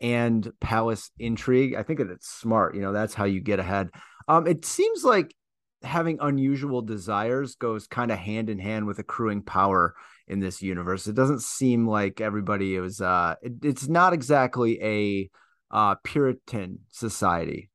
and 0.00 0.50
palace 0.60 1.10
intrigue. 1.18 1.74
I 1.74 1.82
think 1.82 1.98
that 1.98 2.10
it's 2.10 2.28
smart. 2.28 2.74
You 2.74 2.82
know, 2.82 2.92
that's 2.92 3.14
how 3.14 3.24
you 3.24 3.40
get 3.40 3.58
ahead. 3.58 3.88
Um, 4.28 4.46
it 4.46 4.64
seems 4.64 5.04
like 5.04 5.34
having 5.82 6.18
unusual 6.20 6.82
desires 6.82 7.54
goes 7.54 7.86
kind 7.86 8.10
of 8.10 8.18
hand 8.18 8.50
in 8.50 8.58
hand 8.58 8.86
with 8.86 8.98
accruing 8.98 9.42
power 9.42 9.94
in 10.28 10.40
this 10.40 10.62
universe. 10.62 11.06
It 11.06 11.14
doesn't 11.14 11.42
seem 11.42 11.86
like 11.86 12.20
everybody 12.20 12.74
is 12.74 13.00
uh 13.00 13.36
it, 13.42 13.52
it's 13.62 13.88
not 13.88 14.12
exactly 14.12 14.78
a 14.82 15.30
uh 15.74 15.94
puritan 16.04 16.80
society. 16.90 17.69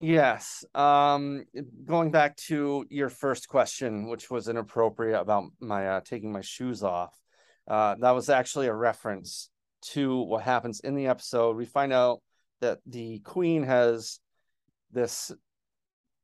Yes. 0.00 0.64
Um 0.74 1.44
going 1.84 2.10
back 2.10 2.36
to 2.48 2.86
your 2.88 3.08
first 3.08 3.48
question 3.48 4.08
which 4.08 4.30
was 4.30 4.48
inappropriate 4.48 5.20
about 5.20 5.50
my 5.60 5.88
uh, 5.88 6.00
taking 6.00 6.32
my 6.32 6.40
shoes 6.40 6.82
off. 6.82 7.18
Uh 7.66 7.96
that 8.00 8.12
was 8.12 8.28
actually 8.30 8.68
a 8.68 8.74
reference 8.74 9.50
to 9.80 10.20
what 10.22 10.42
happens 10.42 10.80
in 10.80 10.94
the 10.94 11.06
episode. 11.08 11.56
We 11.56 11.64
find 11.64 11.92
out 11.92 12.20
that 12.60 12.78
the 12.86 13.20
queen 13.20 13.62
has 13.64 14.20
this 14.92 15.32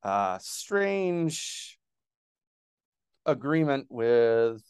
uh, 0.03 0.39
strange 0.41 1.79
agreement 3.27 3.87
with 3.89 4.63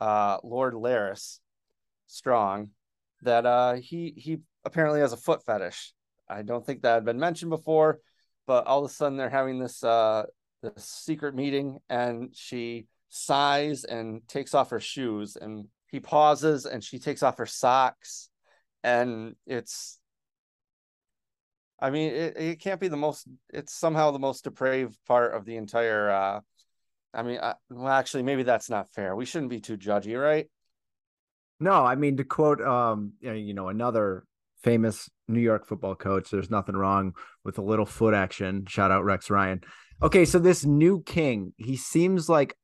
uh, 0.00 0.38
Lord 0.42 0.74
Larys 0.74 1.40
Strong 2.06 2.70
that 3.22 3.46
uh, 3.46 3.74
he 3.74 4.14
he 4.16 4.40
apparently 4.64 5.00
has 5.00 5.12
a 5.12 5.18
foot 5.18 5.44
fetish. 5.44 5.92
I 6.28 6.42
don't 6.42 6.64
think 6.64 6.82
that 6.82 6.94
had 6.94 7.04
been 7.04 7.18
mentioned 7.18 7.50
before, 7.50 7.98
but 8.46 8.66
all 8.66 8.84
of 8.84 8.90
a 8.90 8.94
sudden 8.94 9.16
they're 9.16 9.30
having 9.30 9.58
this 9.58 9.82
uh, 9.82 10.24
this 10.62 10.84
secret 10.84 11.34
meeting, 11.34 11.78
and 11.88 12.34
she 12.34 12.86
sighs 13.08 13.84
and 13.84 14.26
takes 14.28 14.54
off 14.54 14.70
her 14.70 14.80
shoes, 14.80 15.36
and 15.36 15.66
he 15.88 16.00
pauses, 16.00 16.66
and 16.66 16.82
she 16.82 16.98
takes 16.98 17.22
off 17.22 17.38
her 17.38 17.46
socks, 17.46 18.28
and 18.82 19.36
it's 19.46 19.98
I 21.80 21.90
mean, 21.90 22.14
it, 22.14 22.36
it 22.36 22.60
can't 22.60 22.80
be 22.80 22.88
the 22.88 22.96
most. 22.96 23.26
It's 23.52 23.74
somehow 23.74 24.10
the 24.10 24.18
most 24.18 24.44
depraved 24.44 24.96
part 25.06 25.34
of 25.34 25.44
the 25.44 25.56
entire. 25.56 26.10
uh 26.10 26.40
I 27.12 27.22
mean, 27.22 27.38
I, 27.40 27.54
well, 27.70 27.88
actually, 27.88 28.24
maybe 28.24 28.42
that's 28.42 28.68
not 28.68 28.92
fair. 28.92 29.14
We 29.14 29.24
shouldn't 29.24 29.50
be 29.50 29.60
too 29.60 29.76
judgy, 29.76 30.20
right? 30.20 30.48
No, 31.60 31.84
I 31.84 31.94
mean 31.94 32.16
to 32.16 32.24
quote, 32.24 32.60
um, 32.60 33.12
you 33.20 33.54
know, 33.54 33.68
another 33.68 34.24
famous 34.64 35.10
New 35.28 35.40
York 35.40 35.66
football 35.66 35.94
coach. 35.94 36.30
There's 36.30 36.50
nothing 36.50 36.74
wrong 36.74 37.14
with 37.44 37.58
a 37.58 37.62
little 37.62 37.86
foot 37.86 38.14
action. 38.14 38.64
Shout 38.66 38.90
out 38.90 39.04
Rex 39.04 39.30
Ryan. 39.30 39.60
Okay, 40.02 40.24
so 40.24 40.38
this 40.38 40.64
new 40.64 41.02
king, 41.02 41.52
he 41.58 41.76
seems 41.76 42.28
like 42.28 42.56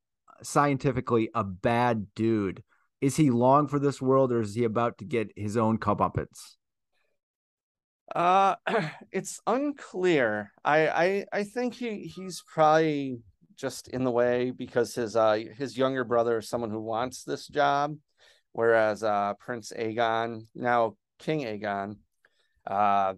scientifically 0.43 1.29
a 1.35 1.45
bad 1.45 2.07
dude. 2.17 2.63
Is 3.01 3.17
he 3.17 3.31
long 3.31 3.69
for 3.69 3.79
this 3.79 4.03
world, 4.03 4.33
or 4.33 4.41
is 4.41 4.55
he 4.55 4.65
about 4.65 4.99
to 4.99 5.05
get 5.05 5.31
his 5.37 5.57
own 5.57 5.79
comeuppance? 5.79 6.57
Uh, 8.15 8.57
it's 9.13 9.41
unclear. 9.47 10.53
I 10.65 10.89
I 10.89 11.25
I 11.33 11.45
think 11.45 11.75
he 11.75 12.01
he's 12.01 12.43
probably 12.43 13.21
just 13.57 13.89
in 13.89 14.05
the 14.05 14.11
way 14.11 14.51
because 14.51 14.95
his 14.95 15.17
uh 15.17 15.39
his 15.57 15.77
younger 15.77 16.05
brother 16.05 16.39
is 16.39 16.49
someone 16.49 16.71
who 16.71 16.81
wants 16.81 17.25
this 17.25 17.47
job, 17.47 17.97
whereas 18.53 19.03
uh 19.03 19.35
Prince 19.39 19.73
Aegon 19.79 20.47
now 20.55 20.97
King 21.21 21.41
Aegon, 21.43 21.97
uh 22.67 23.15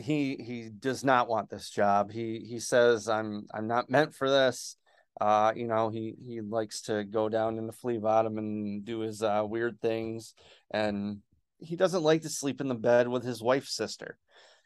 he 0.00 0.36
he 0.36 0.70
does 0.70 1.04
not 1.04 1.28
want 1.28 1.50
this 1.50 1.68
job. 1.70 2.10
He 2.10 2.44
he 2.48 2.58
says 2.58 3.08
I'm 3.08 3.46
I'm 3.52 3.66
not 3.66 3.90
meant 3.90 4.14
for 4.14 4.30
this. 4.30 4.76
Uh, 5.20 5.52
you 5.54 5.66
know, 5.66 5.90
he 5.90 6.16
he 6.24 6.40
likes 6.40 6.82
to 6.82 7.04
go 7.04 7.28
down 7.28 7.58
in 7.58 7.66
the 7.66 7.72
flea 7.72 7.98
bottom 7.98 8.38
and 8.38 8.84
do 8.84 9.00
his 9.00 9.22
uh, 9.22 9.42
weird 9.44 9.78
things, 9.80 10.34
and 10.70 11.18
he 11.58 11.76
doesn't 11.76 12.02
like 12.02 12.22
to 12.22 12.30
sleep 12.30 12.60
in 12.60 12.68
the 12.68 12.74
bed 12.74 13.06
with 13.08 13.22
his 13.22 13.42
wife's 13.42 13.74
sister. 13.74 14.16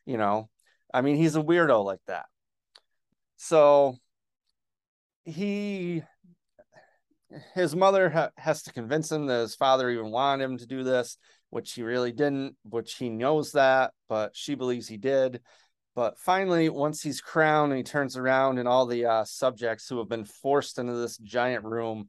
You 0.06 0.16
know, 0.16 0.48
I 0.92 1.00
mean, 1.00 1.16
he's 1.16 1.34
a 1.34 1.42
weirdo 1.42 1.84
like 1.84 2.02
that. 2.06 2.26
So 3.36 3.96
he 5.24 6.02
his 7.54 7.74
mother 7.74 8.10
ha- 8.10 8.30
has 8.36 8.62
to 8.62 8.72
convince 8.72 9.10
him 9.10 9.26
that 9.26 9.40
his 9.40 9.56
father 9.56 9.90
even 9.90 10.10
wanted 10.12 10.44
him 10.44 10.58
to 10.58 10.66
do 10.66 10.84
this, 10.84 11.18
which 11.54 11.74
he 11.74 11.84
really 11.84 12.10
didn't, 12.10 12.56
which 12.64 12.96
he 12.96 13.08
knows 13.08 13.52
that, 13.52 13.92
but 14.08 14.32
she 14.34 14.56
believes 14.56 14.88
he 14.88 14.96
did. 14.96 15.40
But 15.94 16.18
finally, 16.18 16.68
once 16.68 17.00
he's 17.00 17.20
crowned 17.20 17.70
and 17.70 17.78
he 17.78 17.84
turns 17.84 18.16
around, 18.16 18.58
and 18.58 18.66
all 18.66 18.86
the 18.86 19.06
uh, 19.06 19.24
subjects 19.24 19.88
who 19.88 19.98
have 19.98 20.08
been 20.08 20.24
forced 20.24 20.80
into 20.80 20.94
this 20.94 21.16
giant 21.18 21.64
room 21.64 22.08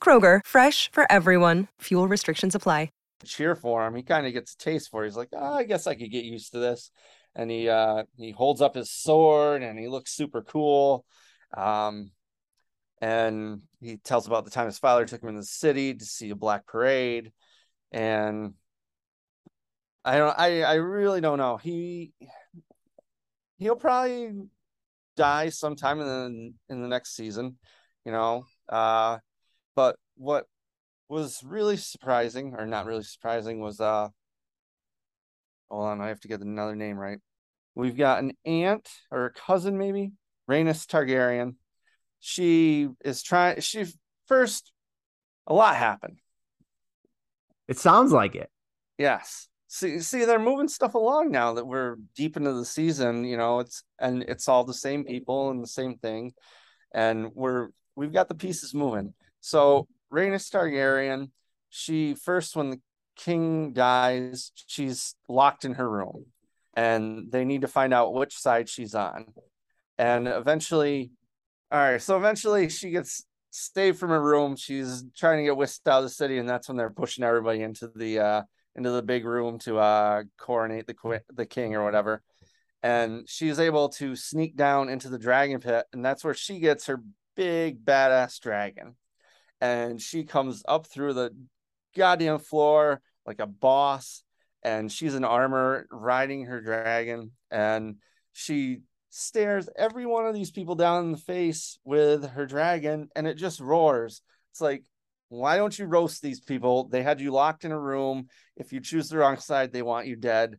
Kroger, 0.00 0.38
fresh 0.46 0.88
for 0.92 1.10
everyone. 1.10 1.66
Fuel 1.80 2.06
restrictions 2.06 2.54
apply 2.54 2.90
cheer 3.24 3.54
for 3.54 3.86
him. 3.86 3.94
He 3.94 4.02
kind 4.02 4.26
of 4.26 4.32
gets 4.32 4.54
a 4.54 4.58
taste 4.58 4.90
for 4.90 5.02
it. 5.02 5.08
He's 5.08 5.16
like, 5.16 5.28
oh, 5.32 5.54
I 5.54 5.64
guess 5.64 5.86
I 5.86 5.94
could 5.94 6.10
get 6.10 6.24
used 6.24 6.52
to 6.52 6.58
this. 6.58 6.90
And 7.34 7.50
he 7.50 7.68
uh 7.68 8.04
he 8.16 8.30
holds 8.30 8.62
up 8.62 8.74
his 8.74 8.90
sword 8.90 9.62
and 9.62 9.78
he 9.78 9.88
looks 9.88 10.12
super 10.12 10.42
cool. 10.42 11.04
Um 11.56 12.10
and 13.00 13.62
he 13.80 13.98
tells 13.98 14.26
about 14.26 14.44
the 14.46 14.50
time 14.50 14.66
his 14.66 14.78
father 14.78 15.04
took 15.04 15.22
him 15.22 15.28
in 15.28 15.36
the 15.36 15.44
city 15.44 15.94
to 15.94 16.04
see 16.04 16.30
a 16.30 16.36
black 16.36 16.66
parade. 16.66 17.32
And 17.92 18.54
I 20.04 20.16
don't 20.16 20.38
I 20.38 20.62
I 20.62 20.74
really 20.74 21.20
don't 21.20 21.38
know. 21.38 21.58
He 21.58 22.12
he'll 23.58 23.76
probably 23.76 24.32
die 25.16 25.50
sometime 25.50 26.00
in 26.00 26.06
the 26.06 26.74
in 26.74 26.80
the 26.80 26.88
next 26.88 27.14
season, 27.14 27.58
you 28.06 28.12
know. 28.12 28.46
Uh 28.66 29.18
but 29.76 29.96
what 30.16 30.46
was 31.08 31.40
really 31.44 31.76
surprising, 31.76 32.54
or 32.58 32.66
not 32.66 32.86
really 32.86 33.04
surprising, 33.04 33.60
was 33.60 33.80
uh 33.80 34.08
hold 35.70 35.84
on, 35.84 36.00
I 36.00 36.08
have 36.08 36.20
to 36.20 36.28
get 36.28 36.40
another 36.40 36.74
name 36.74 36.98
right. 36.98 37.18
We've 37.74 37.96
got 37.96 38.22
an 38.22 38.32
aunt 38.44 38.88
or 39.10 39.26
a 39.26 39.32
cousin, 39.32 39.78
maybe, 39.78 40.12
Rhaenys 40.50 40.86
Targaryen. 40.86 41.54
She 42.20 42.88
is 43.04 43.22
trying 43.22 43.60
she 43.60 43.84
first 44.26 44.72
a 45.46 45.54
lot 45.54 45.76
happened. 45.76 46.18
It 47.68 47.78
sounds 47.78 48.12
like 48.12 48.34
it. 48.34 48.50
Yes. 48.98 49.48
See, 49.68 49.98
see, 50.00 50.24
they're 50.24 50.38
moving 50.38 50.68
stuff 50.68 50.94
along 50.94 51.32
now 51.32 51.54
that 51.54 51.66
we're 51.66 51.96
deep 52.14 52.36
into 52.36 52.52
the 52.52 52.64
season. 52.64 53.24
You 53.24 53.36
know, 53.36 53.58
it's 53.58 53.82
and 53.98 54.22
it's 54.22 54.48
all 54.48 54.64
the 54.64 54.72
same 54.72 55.04
people 55.04 55.50
and 55.50 55.62
the 55.62 55.68
same 55.68 55.98
thing, 55.98 56.32
and 56.94 57.30
we're 57.34 57.68
we've 57.96 58.12
got 58.12 58.28
the 58.28 58.34
pieces 58.34 58.72
moving. 58.72 59.12
So 59.46 59.86
Rhaenys 60.12 60.50
Targaryen, 60.50 61.30
she 61.70 62.14
first 62.14 62.56
when 62.56 62.70
the 62.70 62.80
king 63.14 63.72
dies, 63.72 64.50
she's 64.66 65.14
locked 65.28 65.64
in 65.64 65.74
her 65.74 65.88
room, 65.88 66.26
and 66.74 67.30
they 67.30 67.44
need 67.44 67.60
to 67.60 67.68
find 67.68 67.94
out 67.94 68.12
which 68.12 68.36
side 68.36 68.68
she's 68.68 68.96
on. 68.96 69.26
And 69.98 70.26
eventually, 70.26 71.12
all 71.70 71.78
right, 71.78 72.02
so 72.02 72.16
eventually 72.16 72.68
she 72.70 72.90
gets 72.90 73.24
saved 73.52 74.00
from 74.00 74.10
her 74.10 74.20
room. 74.20 74.56
She's 74.56 75.04
trying 75.16 75.38
to 75.38 75.44
get 75.44 75.56
whisked 75.56 75.86
out 75.86 75.98
of 75.98 76.06
the 76.06 76.10
city, 76.10 76.38
and 76.38 76.48
that's 76.48 76.66
when 76.66 76.76
they're 76.76 76.90
pushing 76.90 77.22
everybody 77.22 77.62
into 77.62 77.86
the 77.94 78.18
uh 78.18 78.42
into 78.74 78.90
the 78.90 79.02
big 79.02 79.24
room 79.24 79.60
to 79.60 79.78
uh 79.78 80.24
coronate 80.38 80.88
the 80.88 81.22
the 81.32 81.46
king 81.46 81.76
or 81.76 81.84
whatever. 81.84 82.20
And 82.82 83.28
she's 83.28 83.60
able 83.60 83.90
to 83.90 84.16
sneak 84.16 84.56
down 84.56 84.88
into 84.88 85.08
the 85.08 85.20
dragon 85.20 85.60
pit, 85.60 85.86
and 85.92 86.04
that's 86.04 86.24
where 86.24 86.34
she 86.34 86.58
gets 86.58 86.86
her 86.86 87.00
big 87.36 87.84
badass 87.84 88.40
dragon 88.40 88.96
and 89.60 90.00
she 90.00 90.24
comes 90.24 90.62
up 90.66 90.86
through 90.86 91.14
the 91.14 91.30
goddamn 91.96 92.38
floor 92.38 93.00
like 93.26 93.40
a 93.40 93.46
boss 93.46 94.22
and 94.62 94.90
she's 94.90 95.14
in 95.14 95.24
armor 95.24 95.86
riding 95.90 96.46
her 96.46 96.60
dragon 96.60 97.30
and 97.50 97.96
she 98.32 98.80
stares 99.10 99.68
every 99.76 100.04
one 100.04 100.26
of 100.26 100.34
these 100.34 100.50
people 100.50 100.74
down 100.74 101.04
in 101.04 101.12
the 101.12 101.18
face 101.18 101.78
with 101.84 102.28
her 102.30 102.46
dragon 102.46 103.08
and 103.16 103.26
it 103.26 103.34
just 103.34 103.60
roars. 103.60 104.22
It's 104.52 104.60
like 104.60 104.84
why 105.28 105.56
don't 105.56 105.76
you 105.76 105.86
roast 105.86 106.22
these 106.22 106.40
people? 106.40 106.88
They 106.88 107.02
had 107.02 107.20
you 107.20 107.32
locked 107.32 107.64
in 107.64 107.72
a 107.72 107.80
room. 107.80 108.28
If 108.56 108.72
you 108.72 108.80
choose 108.80 109.08
the 109.08 109.18
wrong 109.18 109.38
side 109.38 109.72
they 109.72 109.82
want 109.82 110.06
you 110.06 110.16
dead. 110.16 110.58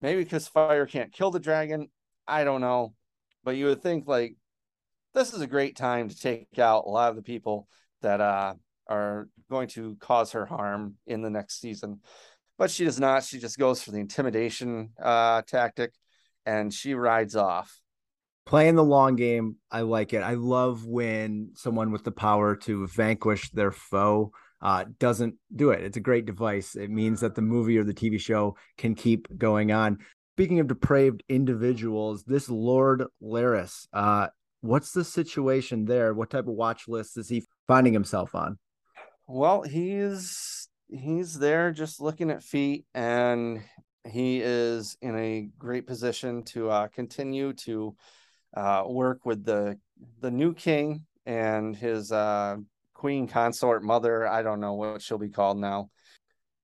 Maybe 0.00 0.22
because 0.22 0.48
fire 0.48 0.86
can't 0.86 1.12
kill 1.12 1.30
the 1.30 1.40
dragon. 1.40 1.88
I 2.28 2.44
don't 2.44 2.60
know. 2.60 2.94
But 3.44 3.56
you 3.56 3.66
would 3.66 3.82
think 3.82 4.06
like 4.06 4.36
this 5.16 5.32
is 5.32 5.40
a 5.40 5.46
great 5.46 5.76
time 5.76 6.10
to 6.10 6.14
take 6.14 6.58
out 6.58 6.84
a 6.86 6.90
lot 6.90 7.08
of 7.08 7.16
the 7.16 7.22
people 7.22 7.66
that 8.02 8.20
uh, 8.20 8.52
are 8.86 9.28
going 9.50 9.66
to 9.66 9.96
cause 9.98 10.32
her 10.32 10.44
harm 10.44 10.96
in 11.06 11.22
the 11.22 11.30
next 11.30 11.58
season. 11.58 12.00
But 12.58 12.70
she 12.70 12.84
does 12.84 13.00
not. 13.00 13.24
She 13.24 13.38
just 13.38 13.58
goes 13.58 13.82
for 13.82 13.92
the 13.92 13.98
intimidation 13.98 14.90
uh, 15.02 15.40
tactic 15.46 15.92
and 16.44 16.72
she 16.72 16.92
rides 16.92 17.34
off. 17.34 17.80
Playing 18.44 18.76
the 18.76 18.84
long 18.84 19.16
game, 19.16 19.56
I 19.70 19.80
like 19.80 20.12
it. 20.12 20.20
I 20.20 20.34
love 20.34 20.84
when 20.84 21.52
someone 21.54 21.92
with 21.92 22.04
the 22.04 22.12
power 22.12 22.54
to 22.54 22.86
vanquish 22.86 23.50
their 23.50 23.72
foe 23.72 24.32
uh, 24.60 24.84
doesn't 24.98 25.36
do 25.54 25.70
it. 25.70 25.82
It's 25.82 25.96
a 25.96 26.00
great 26.00 26.26
device. 26.26 26.76
It 26.76 26.90
means 26.90 27.20
that 27.20 27.34
the 27.34 27.42
movie 27.42 27.78
or 27.78 27.84
the 27.84 27.94
TV 27.94 28.20
show 28.20 28.56
can 28.76 28.94
keep 28.94 29.26
going 29.38 29.72
on. 29.72 29.98
Speaking 30.34 30.60
of 30.60 30.68
depraved 30.68 31.22
individuals, 31.30 32.22
this 32.24 32.50
Lord 32.50 33.04
Larys, 33.22 33.88
uh, 33.94 34.28
what's 34.66 34.92
the 34.92 35.04
situation 35.04 35.84
there? 35.84 36.14
What 36.14 36.30
type 36.30 36.46
of 36.46 36.54
watch 36.54 36.88
list 36.88 37.16
is 37.16 37.28
he 37.28 37.44
finding 37.66 37.92
himself 37.92 38.34
on? 38.34 38.58
Well, 39.26 39.62
he's 39.62 40.68
he's 40.88 41.38
there 41.38 41.72
just 41.72 42.00
looking 42.00 42.30
at 42.30 42.42
feet 42.42 42.84
and 42.94 43.60
he 44.08 44.40
is 44.40 44.96
in 45.02 45.18
a 45.18 45.48
great 45.58 45.86
position 45.86 46.44
to 46.44 46.70
uh, 46.70 46.88
continue 46.88 47.52
to 47.52 47.96
uh, 48.56 48.84
work 48.86 49.24
with 49.24 49.44
the 49.44 49.78
the 50.20 50.30
new 50.30 50.54
king 50.54 51.04
and 51.24 51.74
his 51.74 52.12
uh, 52.12 52.56
queen 52.94 53.26
consort 53.26 53.82
mother. 53.82 54.26
I 54.26 54.42
don't 54.42 54.60
know 54.60 54.74
what 54.74 55.02
she'll 55.02 55.18
be 55.18 55.28
called 55.28 55.58
now, 55.58 55.90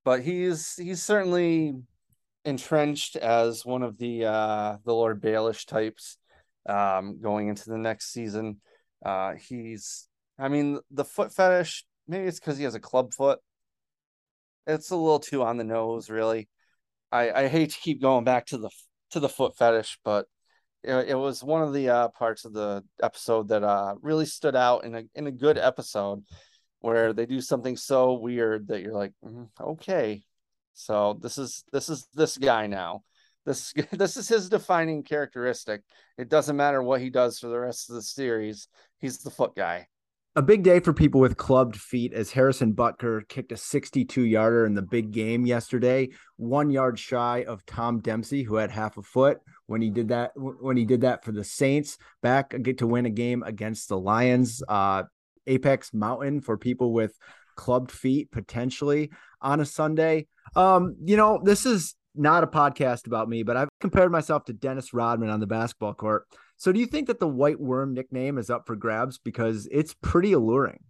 but 0.04 0.22
he's 0.22 0.74
he's 0.76 1.02
certainly 1.02 1.74
entrenched 2.44 3.16
as 3.16 3.64
one 3.64 3.82
of 3.82 3.98
the 3.98 4.24
uh, 4.26 4.76
the 4.84 4.94
Lord 4.94 5.20
Baelish 5.20 5.66
types 5.66 6.18
um, 6.68 7.20
going 7.20 7.48
into 7.48 7.70
the 7.70 7.78
next 7.78 8.12
season. 8.12 8.60
Uh, 9.04 9.34
he's, 9.34 10.08
I 10.38 10.48
mean, 10.48 10.78
the 10.90 11.04
foot 11.04 11.32
fetish, 11.32 11.84
maybe 12.06 12.26
it's 12.26 12.38
because 12.38 12.58
he 12.58 12.64
has 12.64 12.74
a 12.74 12.80
club 12.80 13.12
foot. 13.12 13.38
It's 14.66 14.90
a 14.90 14.96
little 14.96 15.18
too 15.18 15.42
on 15.42 15.56
the 15.56 15.64
nose, 15.64 16.08
really. 16.08 16.48
I, 17.10 17.30
I 17.32 17.48
hate 17.48 17.70
to 17.70 17.80
keep 17.80 18.00
going 18.00 18.24
back 18.24 18.46
to 18.46 18.58
the 18.58 18.70
to 19.10 19.20
the 19.20 19.28
foot 19.28 19.56
fetish, 19.56 19.98
but 20.04 20.26
it, 20.82 21.10
it 21.10 21.14
was 21.14 21.44
one 21.44 21.62
of 21.62 21.72
the 21.72 21.88
uh, 21.88 22.08
parts 22.08 22.44
of 22.44 22.52
the 22.52 22.82
episode 23.02 23.48
that 23.48 23.62
uh, 23.62 23.94
really 24.00 24.26
stood 24.26 24.56
out 24.56 24.84
in 24.84 24.94
a 24.94 25.02
in 25.14 25.26
a 25.26 25.32
good 25.32 25.58
episode 25.58 26.24
where 26.80 27.12
they 27.12 27.26
do 27.26 27.40
something 27.40 27.76
so 27.76 28.14
weird 28.14 28.68
that 28.68 28.82
you're 28.82 28.94
like, 28.94 29.12
mm, 29.24 29.48
okay, 29.60 30.22
so 30.74 31.18
this 31.20 31.38
is 31.38 31.64
this 31.72 31.88
is 31.88 32.06
this 32.14 32.38
guy 32.38 32.66
now. 32.66 33.02
This 33.44 33.72
this 33.92 34.16
is 34.16 34.28
his 34.28 34.48
defining 34.48 35.02
characteristic. 35.02 35.82
It 36.18 36.28
doesn't 36.28 36.56
matter 36.56 36.82
what 36.82 37.00
he 37.00 37.10
does 37.10 37.38
for 37.38 37.48
the 37.48 37.58
rest 37.58 37.90
of 37.90 37.96
the 37.96 38.02
series. 38.02 38.68
He's 38.98 39.18
the 39.18 39.30
foot 39.30 39.54
guy. 39.56 39.88
A 40.34 40.40
big 40.40 40.62
day 40.62 40.80
for 40.80 40.94
people 40.94 41.20
with 41.20 41.36
clubbed 41.36 41.76
feet 41.76 42.14
as 42.14 42.30
Harrison 42.30 42.72
Butker 42.72 43.28
kicked 43.28 43.52
a 43.52 43.56
62 43.56 44.22
yarder 44.22 44.64
in 44.64 44.72
the 44.72 44.80
big 44.80 45.10
game 45.10 45.44
yesterday, 45.44 46.08
one 46.36 46.70
yard 46.70 46.98
shy 46.98 47.44
of 47.46 47.66
Tom 47.66 48.00
Dempsey, 48.00 48.42
who 48.42 48.54
had 48.54 48.70
half 48.70 48.96
a 48.96 49.02
foot 49.02 49.40
when 49.66 49.82
he 49.82 49.90
did 49.90 50.08
that. 50.08 50.30
When 50.34 50.78
he 50.78 50.86
did 50.86 51.02
that 51.02 51.22
for 51.22 51.32
the 51.32 51.44
Saints, 51.44 51.98
back 52.22 52.54
get 52.62 52.78
to 52.78 52.86
win 52.86 53.04
a 53.04 53.10
game 53.10 53.42
against 53.42 53.90
the 53.90 53.98
Lions. 53.98 54.62
Uh, 54.66 55.02
Apex 55.46 55.92
Mountain 55.92 56.40
for 56.40 56.56
people 56.56 56.92
with 56.92 57.18
clubbed 57.56 57.90
feet 57.90 58.30
potentially 58.30 59.10
on 59.40 59.60
a 59.60 59.66
Sunday. 59.66 60.28
Um, 60.56 60.96
you 61.04 61.16
know, 61.16 61.40
this 61.44 61.66
is 61.66 61.94
not 62.14 62.44
a 62.44 62.46
podcast 62.46 63.06
about 63.06 63.28
me, 63.28 63.42
but 63.42 63.56
I've 63.56 63.68
compared 63.80 64.12
myself 64.12 64.44
to 64.46 64.52
Dennis 64.52 64.92
Rodman 64.92 65.30
on 65.30 65.40
the 65.40 65.46
basketball 65.46 65.94
court. 65.94 66.26
So 66.56 66.72
do 66.72 66.78
you 66.78 66.86
think 66.86 67.08
that 67.08 67.18
the 67.18 67.28
white 67.28 67.60
worm 67.60 67.94
nickname 67.94 68.38
is 68.38 68.50
up 68.50 68.66
for 68.66 68.76
grabs 68.76 69.18
because 69.18 69.68
it's 69.72 69.94
pretty 69.94 70.32
alluring? 70.32 70.80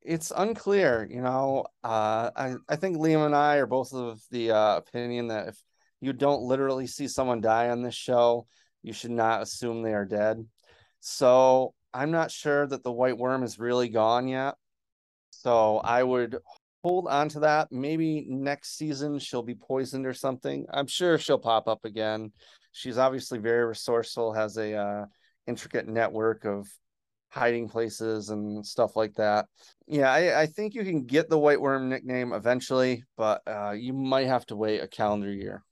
It's 0.00 0.32
unclear, 0.34 1.06
you 1.08 1.22
know. 1.22 1.66
Uh, 1.84 2.30
I, 2.34 2.54
I 2.68 2.76
think 2.76 2.96
Liam 2.96 3.24
and 3.24 3.36
I 3.36 3.56
are 3.56 3.66
both 3.66 3.92
of 3.94 4.20
the 4.30 4.50
uh, 4.50 4.76
opinion 4.78 5.28
that 5.28 5.48
if 5.48 5.58
you 6.00 6.12
don't 6.12 6.42
literally 6.42 6.88
see 6.88 7.06
someone 7.06 7.40
die 7.40 7.68
on 7.68 7.82
this 7.82 7.94
show, 7.94 8.46
you 8.82 8.92
should 8.92 9.12
not 9.12 9.42
assume 9.42 9.82
they 9.82 9.94
are 9.94 10.04
dead. 10.04 10.44
So 10.98 11.74
I'm 11.94 12.10
not 12.10 12.30
sure 12.30 12.66
that 12.66 12.82
the 12.82 12.90
white 12.92 13.16
worm 13.16 13.44
is 13.44 13.58
really 13.58 13.88
gone 13.88 14.26
yet. 14.26 14.54
So 15.30 15.78
I 15.78 16.02
would 16.02 16.38
hold 16.82 17.06
on 17.08 17.28
to 17.30 17.40
that. 17.40 17.70
Maybe 17.70 18.26
next 18.28 18.76
season 18.76 19.18
she'll 19.18 19.42
be 19.42 19.54
poisoned 19.54 20.06
or 20.06 20.14
something. 20.14 20.66
I'm 20.72 20.86
sure 20.86 21.18
she'll 21.18 21.38
pop 21.38 21.68
up 21.68 21.84
again. 21.84 22.32
She's 22.72 22.98
obviously 22.98 23.38
very 23.38 23.64
resourceful, 23.64 24.32
has 24.32 24.56
a 24.56 24.74
uh, 24.74 25.04
intricate 25.46 25.86
network 25.86 26.44
of 26.44 26.68
hiding 27.30 27.68
places 27.68 28.28
and 28.28 28.64
stuff 28.66 28.96
like 28.96 29.14
that. 29.14 29.46
Yeah, 29.86 30.12
I, 30.12 30.42
I 30.42 30.46
think 30.46 30.74
you 30.74 30.84
can 30.84 31.04
get 31.04 31.30
the 31.30 31.38
white 31.38 31.60
worm 31.60 31.88
nickname 31.88 32.32
eventually, 32.32 33.04
but 33.16 33.42
uh, 33.46 33.70
you 33.72 33.92
might 33.92 34.26
have 34.26 34.44
to 34.46 34.56
wait 34.56 34.82
a 34.82 34.88
calendar 34.88 35.32
year. 35.32 35.64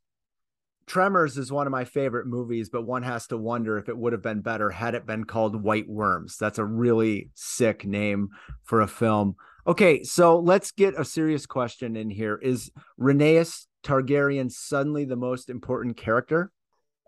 Tremors 0.87 1.37
is 1.37 1.53
one 1.53 1.67
of 1.67 1.71
my 1.71 1.85
favorite 1.85 2.27
movies, 2.27 2.69
but 2.69 2.87
one 2.87 3.03
has 3.03 3.27
to 3.29 3.37
wonder 3.37 3.79
if 3.79 3.89
it 3.89 3.97
would 3.97 4.13
have 4.13 4.23
been 4.23 4.41
better 4.41 4.71
had 4.71 4.95
it 4.95 5.07
been 5.07 5.25
called 5.25 5.63
White 5.63 5.89
Worms. 5.89 6.37
That's 6.37 6.59
a 6.59 6.65
really 6.65 7.31
sick 7.35 7.87
name 7.87 8.31
for 8.65 8.81
a 8.81 8.89
film. 8.89 9.37
Okay, 9.67 10.03
so 10.03 10.39
let's 10.39 10.73
get 10.73 10.99
a 10.99 11.05
serious 11.05 11.47
question 11.47 11.97
in 11.97 12.11
here. 12.11 12.37
Is 12.37 12.71
Rhaenys 12.99 13.67
Targaryen 13.85 14.51
suddenly 14.51 15.05
the 15.05 15.17
most 15.17 15.51
important 15.51 15.97
character? 15.97 16.51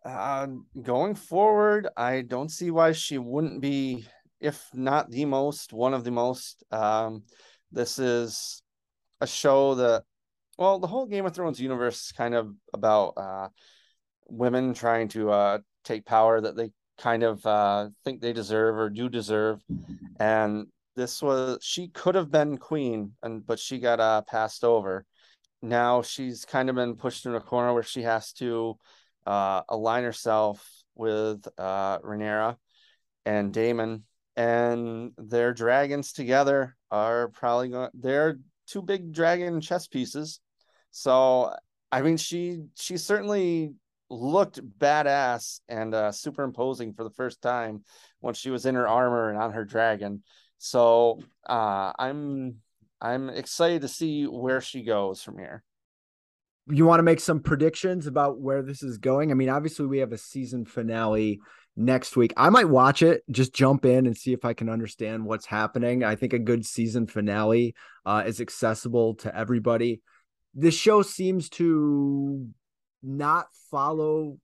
Uh, 0.04 0.48
going 0.82 1.14
forward, 1.14 1.88
I 1.96 2.22
don't 2.22 2.50
see 2.50 2.70
why 2.70 2.92
she 2.92 3.18
wouldn't 3.18 3.60
be, 3.60 4.06
if 4.40 4.62
not 4.74 5.10
the 5.10 5.24
most, 5.24 5.72
one 5.72 5.94
of 5.94 6.04
the 6.04 6.10
most. 6.10 6.64
Um, 6.70 7.22
this 7.70 7.98
is 7.98 8.62
a 9.20 9.26
show 9.26 9.76
that 9.76 10.02
well, 10.58 10.78
the 10.78 10.86
whole 10.86 11.06
Game 11.06 11.24
of 11.26 11.34
Thrones 11.34 11.60
universe 11.60 12.06
is 12.06 12.12
kind 12.12 12.34
of 12.34 12.54
about 12.74 13.14
uh, 13.16 13.48
women 14.28 14.74
trying 14.74 15.08
to 15.08 15.30
uh, 15.30 15.58
take 15.84 16.04
power 16.04 16.40
that 16.40 16.56
they 16.56 16.72
kind 16.98 17.22
of 17.22 17.44
uh, 17.46 17.88
think 18.04 18.20
they 18.20 18.32
deserve 18.32 18.76
or 18.76 18.90
do 18.90 19.08
deserve. 19.08 19.60
And 20.20 20.66
this 20.96 21.22
was 21.22 21.58
she 21.62 21.88
could 21.88 22.14
have 22.14 22.30
been 22.30 22.58
queen, 22.58 23.12
and 23.22 23.46
but 23.46 23.58
she 23.58 23.78
got 23.78 24.00
uh, 24.00 24.22
passed 24.22 24.64
over. 24.64 25.04
Now 25.62 26.02
she's 26.02 26.44
kind 26.44 26.68
of 26.68 26.76
been 26.76 26.96
pushed 26.96 27.26
in 27.26 27.34
a 27.34 27.40
corner 27.40 27.72
where 27.72 27.82
she 27.82 28.02
has 28.02 28.32
to 28.34 28.76
uh, 29.26 29.62
align 29.68 30.04
herself 30.04 30.66
with 30.94 31.46
uh, 31.58 31.98
Rhaenyra 32.00 32.56
and 33.24 33.52
Daemon 33.52 34.04
and 34.36 35.12
their 35.16 35.52
dragons 35.52 36.12
together 36.12 36.76
are 36.90 37.28
probably 37.28 37.68
going. 37.68 37.90
They're 37.94 38.38
two 38.66 38.82
big 38.82 39.12
dragon 39.12 39.60
chess 39.60 39.86
pieces. 39.86 40.40
So 40.90 41.54
I 41.90 42.02
mean, 42.02 42.16
she 42.16 42.64
she 42.74 42.96
certainly 42.96 43.74
looked 44.08 44.60
badass 44.78 45.60
and 45.68 45.94
uh, 45.94 46.12
super 46.12 46.42
imposing 46.42 46.92
for 46.92 47.04
the 47.04 47.10
first 47.10 47.40
time 47.40 47.82
when 48.20 48.34
she 48.34 48.50
was 48.50 48.66
in 48.66 48.74
her 48.74 48.88
armor 48.88 49.30
and 49.30 49.38
on 49.38 49.52
her 49.52 49.64
dragon. 49.64 50.22
So 50.64 51.18
uh, 51.50 51.92
I'm 51.98 52.58
I'm 53.00 53.28
excited 53.30 53.82
to 53.82 53.88
see 53.88 54.26
where 54.28 54.60
she 54.60 54.84
goes 54.84 55.20
from 55.20 55.38
here. 55.38 55.64
You 56.68 56.86
want 56.86 57.00
to 57.00 57.02
make 57.02 57.18
some 57.18 57.40
predictions 57.40 58.06
about 58.06 58.40
where 58.40 58.62
this 58.62 58.80
is 58.84 58.98
going? 58.98 59.32
I 59.32 59.34
mean, 59.34 59.48
obviously 59.48 59.86
we 59.86 59.98
have 59.98 60.12
a 60.12 60.18
season 60.18 60.64
finale 60.64 61.40
next 61.76 62.16
week. 62.16 62.32
I 62.36 62.48
might 62.50 62.68
watch 62.68 63.02
it, 63.02 63.24
just 63.28 63.52
jump 63.52 63.84
in 63.84 64.06
and 64.06 64.16
see 64.16 64.32
if 64.32 64.44
I 64.44 64.52
can 64.52 64.68
understand 64.68 65.24
what's 65.24 65.46
happening. 65.46 66.04
I 66.04 66.14
think 66.14 66.32
a 66.32 66.38
good 66.38 66.64
season 66.64 67.08
finale 67.08 67.74
uh, 68.06 68.22
is 68.24 68.40
accessible 68.40 69.16
to 69.16 69.36
everybody. 69.36 70.00
This 70.54 70.76
show 70.76 71.02
seems 71.02 71.48
to 71.50 72.46
not 73.02 73.46
follow 73.68 74.38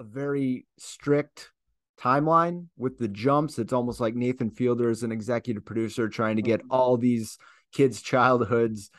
a 0.00 0.02
very 0.02 0.66
strict 0.76 1.52
timeline 2.00 2.66
with 2.76 2.98
the 2.98 3.08
jumps. 3.08 3.58
It's 3.58 3.72
almost 3.72 4.00
like 4.00 4.14
Nathan 4.14 4.50
Fielder 4.50 4.90
is 4.90 5.02
an 5.02 5.12
executive 5.12 5.64
producer 5.64 6.08
trying 6.08 6.36
to 6.36 6.42
get 6.42 6.60
mm-hmm. 6.60 6.72
all 6.72 6.96
these 6.96 7.38
kids' 7.72 8.02
childhoods 8.02 8.90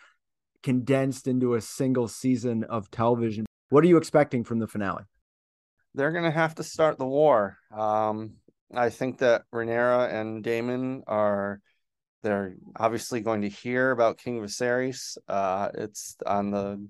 condensed 0.64 1.28
into 1.28 1.56
a 1.56 1.62
single 1.62 2.08
season 2.08 2.64
of 2.66 2.92
television. 2.92 3.46
What 3.70 3.84
are 3.84 3.88
you 3.88 3.98
expecting 3.98 4.44
from 4.44 4.60
the 4.60 4.68
finale? 4.68 5.04
They're 5.94 6.12
going 6.12 6.24
to 6.26 6.32
have 6.32 6.56
to 6.56 6.64
start 6.64 6.98
the 6.98 7.06
war. 7.06 7.58
Um, 7.76 8.34
I 8.74 8.90
think 8.90 9.20
that 9.20 9.44
Rhaenyra 9.54 10.14
and 10.14 10.44
Daemon 10.44 11.04
are 11.08 11.62
they're 12.24 12.56
obviously 12.76 13.22
going 13.22 13.42
to 13.42 13.50
hear 13.50 13.92
about 13.92 14.18
King 14.18 14.42
Viserys. 14.42 15.18
Uh, 15.28 15.70
it's 15.74 16.18
on 16.26 16.52
the 16.52 16.88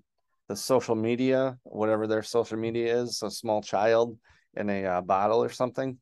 the 0.47 0.55
social 0.55 0.95
media, 0.95 1.57
whatever 1.63 2.07
their 2.07 2.23
social 2.23 2.57
media 2.57 3.01
is, 3.01 3.21
a 3.21 3.29
small 3.29 3.61
child 3.61 4.17
in 4.55 4.69
a 4.69 4.85
uh, 4.85 5.01
bottle 5.01 5.43
or 5.43 5.49
something. 5.49 5.97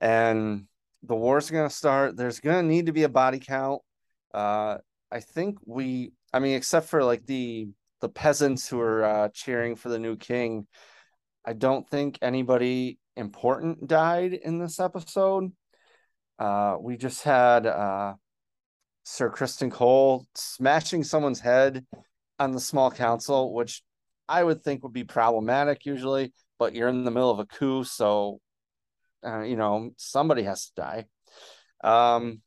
And 0.00 0.66
the 1.02 1.16
war's 1.16 1.50
going 1.50 1.68
to 1.68 1.74
start. 1.74 2.16
There's 2.16 2.40
going 2.40 2.62
to 2.62 2.68
need 2.68 2.86
to 2.86 2.92
be 2.92 3.02
a 3.02 3.08
body 3.08 3.38
count. 3.38 3.82
Uh, 4.32 4.78
I 5.10 5.20
think 5.20 5.58
we, 5.66 6.12
I 6.32 6.38
mean, 6.38 6.56
except 6.56 6.88
for 6.88 7.04
like 7.04 7.26
the 7.26 7.68
the 8.00 8.08
peasants 8.08 8.68
who 8.68 8.80
are 8.80 9.04
uh, 9.04 9.28
cheering 9.32 9.76
for 9.76 9.88
the 9.88 9.98
new 9.98 10.16
king, 10.16 10.66
I 11.44 11.52
don't 11.52 11.88
think 11.88 12.18
anybody 12.20 12.98
important 13.16 13.86
died 13.86 14.32
in 14.32 14.58
this 14.58 14.80
episode. 14.80 15.52
Uh, 16.38 16.76
we 16.80 16.96
just 16.96 17.22
had 17.22 17.66
uh, 17.66 18.14
Sir 19.04 19.30
Criston 19.30 19.70
Cole 19.70 20.26
smashing 20.34 21.04
someone's 21.04 21.40
head 21.40 21.86
on 22.38 22.50
the 22.50 22.60
small 22.60 22.90
council, 22.90 23.54
which 23.54 23.82
I 24.28 24.42
would 24.42 24.64
think 24.64 24.82
would 24.82 24.92
be 24.92 25.04
problematic 25.04 25.86
usually, 25.86 26.32
but 26.62 26.76
you're 26.76 26.88
in 26.88 27.02
the 27.02 27.10
middle 27.10 27.32
of 27.32 27.40
a 27.40 27.46
coup, 27.46 27.82
so 27.82 28.40
uh, 29.26 29.42
you 29.42 29.56
know 29.56 29.90
somebody 29.96 30.44
has 30.44 30.66
to 30.66 30.72
die. 30.76 31.04
Um, 31.82 32.40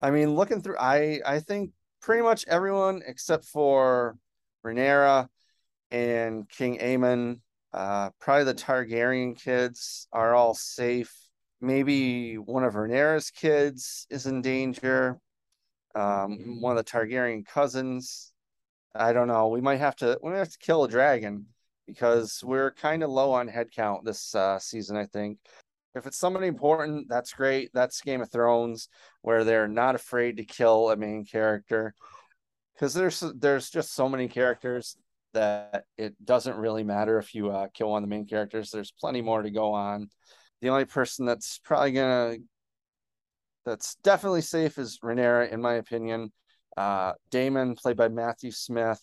I 0.00 0.12
mean, 0.12 0.36
looking 0.36 0.62
through, 0.62 0.78
I 0.78 1.20
I 1.26 1.40
think 1.40 1.72
pretty 2.00 2.22
much 2.22 2.44
everyone 2.46 3.02
except 3.04 3.46
for 3.46 4.16
Rhaenyra 4.64 5.26
and 5.90 6.48
King 6.48 6.78
Aemon, 6.78 7.40
uh, 7.72 8.10
probably 8.20 8.44
the 8.44 8.54
Targaryen 8.54 9.36
kids 9.36 10.06
are 10.12 10.32
all 10.32 10.54
safe. 10.54 11.12
Maybe 11.60 12.36
one 12.36 12.62
of 12.62 12.74
Rhaenyra's 12.74 13.32
kids 13.32 14.06
is 14.08 14.26
in 14.26 14.40
danger 14.40 15.18
um, 15.96 16.60
one 16.60 16.78
of 16.78 16.84
the 16.84 16.88
Targaryen 16.88 17.44
cousins. 17.44 18.32
I 18.94 19.12
don't 19.12 19.26
know. 19.26 19.48
We 19.48 19.60
might 19.60 19.80
have 19.80 19.96
to 19.96 20.18
we 20.22 20.30
might 20.30 20.38
have 20.38 20.52
to 20.52 20.58
kill 20.58 20.84
a 20.84 20.88
dragon 20.88 21.46
because 21.94 22.42
we're 22.44 22.72
kind 22.72 23.02
of 23.02 23.10
low 23.10 23.32
on 23.32 23.48
headcount 23.48 24.04
this 24.04 24.34
uh, 24.34 24.58
season. 24.58 24.96
I 24.96 25.06
think 25.06 25.38
if 25.94 26.06
it's 26.06 26.18
somebody 26.18 26.46
important, 26.46 27.08
that's 27.08 27.32
great. 27.32 27.70
That's 27.74 28.00
Game 28.00 28.20
of 28.20 28.30
Thrones 28.30 28.88
where 29.22 29.44
they're 29.44 29.68
not 29.68 29.94
afraid 29.94 30.36
to 30.36 30.44
kill 30.44 30.90
a 30.90 30.96
main 30.96 31.24
character 31.24 31.94
because 32.74 32.94
there's 32.94 33.20
there's 33.36 33.70
just 33.70 33.94
so 33.94 34.08
many 34.08 34.28
characters 34.28 34.96
that 35.32 35.84
it 35.96 36.14
doesn't 36.24 36.56
really 36.56 36.82
matter 36.82 37.18
if 37.18 37.34
you 37.34 37.50
uh, 37.50 37.68
kill 37.74 37.90
one 37.90 38.02
of 38.02 38.08
the 38.08 38.14
main 38.14 38.26
characters. 38.26 38.70
There's 38.70 38.92
plenty 38.92 39.22
more 39.22 39.42
to 39.42 39.50
go 39.50 39.72
on. 39.72 40.08
The 40.60 40.70
only 40.70 40.84
person 40.84 41.26
that's 41.26 41.58
probably 41.58 41.92
gonna 41.92 42.36
that's 43.64 43.96
definitely 43.96 44.42
safe 44.42 44.78
is 44.78 44.98
Rhaenyra, 45.00 45.52
in 45.52 45.60
my 45.60 45.74
opinion. 45.74 46.32
Uh, 46.76 47.12
Daemon, 47.30 47.74
played 47.74 47.96
by 47.96 48.08
Matthew 48.08 48.50
Smith. 48.50 49.00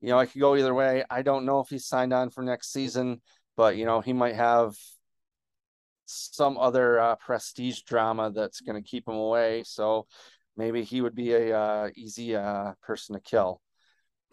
You 0.00 0.08
know, 0.08 0.18
I 0.18 0.26
could 0.26 0.40
go 0.40 0.56
either 0.56 0.74
way. 0.74 1.04
I 1.10 1.22
don't 1.22 1.46
know 1.46 1.60
if 1.60 1.68
he's 1.68 1.86
signed 1.86 2.12
on 2.12 2.30
for 2.30 2.42
next 2.42 2.72
season, 2.72 3.20
but 3.56 3.76
you 3.76 3.86
know, 3.86 4.00
he 4.00 4.12
might 4.12 4.36
have 4.36 4.74
some 6.06 6.56
other 6.56 7.00
uh, 7.00 7.16
prestige 7.16 7.82
drama 7.82 8.30
that's 8.30 8.60
going 8.60 8.80
to 8.80 8.88
keep 8.88 9.08
him 9.08 9.14
away. 9.14 9.62
So 9.64 10.06
maybe 10.56 10.84
he 10.84 11.00
would 11.00 11.14
be 11.14 11.32
a 11.32 11.58
uh, 11.58 11.90
easy 11.96 12.36
uh, 12.36 12.72
person 12.82 13.14
to 13.14 13.20
kill 13.20 13.60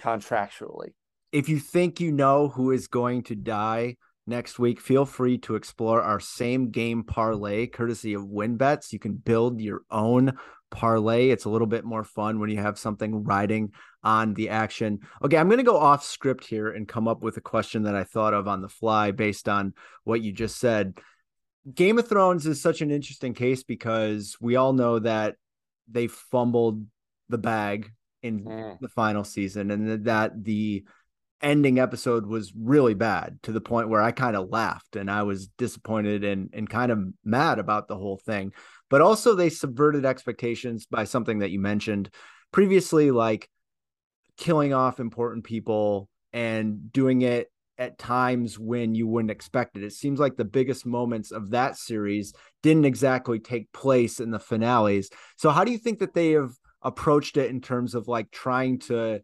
contractually. 0.02 0.94
If 1.32 1.50
you 1.50 1.60
think 1.60 2.00
you 2.00 2.12
know 2.12 2.50
who 2.50 2.72
is 2.72 2.88
going 2.88 3.24
to 3.24 3.36
die, 3.36 3.98
next 4.26 4.60
week, 4.60 4.80
feel 4.80 5.06
free 5.06 5.38
to 5.40 5.56
explore 5.56 6.02
our 6.02 6.20
same 6.20 6.72
game 6.72 7.04
parlay 7.04 7.68
courtesy 7.68 8.14
of 8.14 8.24
WynnBETs. 8.24 8.94
You 8.94 9.00
can 9.00 9.14
build 9.14 9.60
your 9.60 9.82
own 9.92 10.34
parlay. 10.72 11.30
It's 11.30 11.46
a 11.46 11.50
little 11.50 11.68
bit 11.68 11.86
more 11.86 12.04
fun 12.04 12.40
when 12.40 12.50
you 12.50 12.58
have 12.58 12.80
something 12.80 13.24
riding 13.24 13.72
on 14.04 14.34
the 14.34 14.50
action. 14.50 15.00
Okay, 15.24 15.38
I'm 15.38 15.48
going 15.48 15.60
to 15.60 15.64
go 15.64 15.78
off 15.78 16.04
script 16.04 16.46
here 16.46 16.70
and 16.70 16.88
come 16.88 17.08
up 17.08 17.22
with 17.22 17.38
a 17.38 17.42
question 17.42 17.84
that 17.84 17.96
I 17.96 18.04
thought 18.04 18.34
of 18.34 18.48
on 18.48 18.62
the 18.62 18.70
fly 18.70 19.12
based 19.12 19.48
on 19.48 19.74
what 20.04 20.22
you 20.22 20.32
just 20.32 20.58
said. 20.58 20.98
Game 21.74 21.98
of 21.98 22.08
Thrones 22.08 22.46
is 22.46 22.62
such 22.62 22.82
an 22.82 22.92
interesting 22.92 23.34
case 23.34 23.64
because 23.64 24.36
we 24.42 24.58
all 24.58 24.74
know 24.74 25.00
that 25.00 25.36
they 25.90 26.08
fumbled 26.08 26.86
the 27.30 27.38
bag 27.38 27.92
in 28.22 28.44
mm. 28.44 28.80
the 28.80 28.90
final 28.90 29.24
season 29.24 29.72
and 29.72 30.06
that 30.06 30.44
the 30.44 30.84
ending 31.44 31.78
episode 31.78 32.26
was 32.26 32.54
really 32.58 32.94
bad 32.94 33.38
to 33.44 33.52
the 33.52 33.62
point 33.62 33.90
where 33.90 34.02
I 34.02 34.12
kind 34.12 34.36
of 34.36 34.50
laughed 34.50 34.96
and 34.96 35.12
I 35.12 35.24
was 35.24 35.48
disappointed 35.48 36.24
and 36.24 36.50
and 36.54 36.70
kind 36.70 36.92
of 36.92 37.00
mad 37.24 37.60
about 37.60 37.88
the 37.88 37.98
whole 37.98 38.18
thing. 38.18 38.54
But 38.90 39.02
also 39.02 39.36
they 39.36 39.50
subverted 39.50 40.06
expectations 40.06 40.86
by 40.86 41.04
something 41.04 41.40
that 41.40 41.52
you 41.52 41.60
mentioned 41.60 42.10
previously 42.52 43.12
like 43.12 43.50
killing 44.38 44.74
off 44.74 45.00
important 45.00 45.44
people 45.44 46.10
and 46.32 46.92
doing 46.92 47.22
it 47.22 47.52
at 47.78 47.98
times 47.98 48.58
when 48.58 48.96
you 48.96 49.08
wouldn't 49.08 49.32
expect 49.32 49.76
it. 49.76 49.84
It 49.84 49.94
seems 49.94 50.20
like 50.20 50.38
the 50.38 50.46
biggest 50.46 50.86
moments 50.86 51.32
of 51.32 51.52
that 51.52 51.76
series 51.76 52.34
didn't 52.62 52.86
exactly 52.86 53.40
take 53.40 53.72
place 53.72 54.20
in 54.20 54.32
the 54.32 54.40
finales. 54.40 55.10
So 55.38 55.50
how 55.50 55.64
do 55.64 55.72
you 55.72 55.78
think 55.78 56.00
that 56.00 56.14
they 56.14 56.32
have 56.32 56.52
approached 56.82 57.38
it 57.38 57.50
in 57.50 57.62
terms 57.62 57.96
of 57.96 58.08
like 58.08 58.30
trying 58.32 58.80
to 58.80 59.22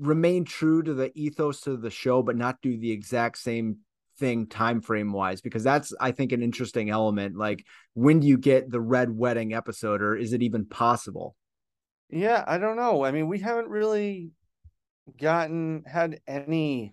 remain 0.00 0.44
true 0.44 0.82
to 0.82 0.94
the 0.94 1.12
ethos 1.14 1.66
of 1.66 1.82
the 1.82 1.90
show 1.90 2.22
but 2.22 2.36
not 2.36 2.60
do 2.62 2.78
the 2.78 2.90
exact 2.90 3.36
same 3.36 3.76
thing 4.18 4.46
time 4.46 4.80
frame 4.80 5.12
wise 5.12 5.40
because 5.40 5.62
that's 5.62 5.92
i 6.00 6.10
think 6.10 6.32
an 6.32 6.42
interesting 6.42 6.90
element. 6.90 7.36
Like 7.36 7.64
when 7.94 8.20
do 8.20 8.26
you 8.26 8.38
get 8.38 8.70
the 8.70 8.80
red 8.80 9.10
wedding 9.10 9.54
episode 9.54 10.02
or 10.02 10.16
is 10.16 10.32
it 10.32 10.42
even 10.42 10.66
possible? 10.66 11.36
Yeah 12.08 12.44
i 12.46 12.58
don't 12.58 12.76
know. 12.76 13.04
I 13.04 13.12
mean 13.12 13.28
we 13.28 13.38
haven't 13.40 13.68
really 13.68 14.30
gotten 15.18 15.84
had 15.86 16.20
any 16.26 16.92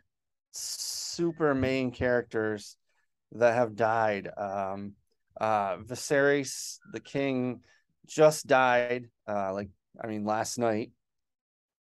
super 0.51 1.53
main 1.53 1.91
characters 1.91 2.77
that 3.33 3.53
have 3.53 3.75
died. 3.75 4.29
Um 4.37 4.93
uh 5.39 5.77
Viserys 5.77 6.77
the 6.93 6.99
king 6.99 7.61
just 8.05 8.47
died 8.47 9.09
uh 9.27 9.53
like 9.53 9.69
I 10.01 10.07
mean 10.07 10.25
last 10.25 10.57
night 10.57 10.91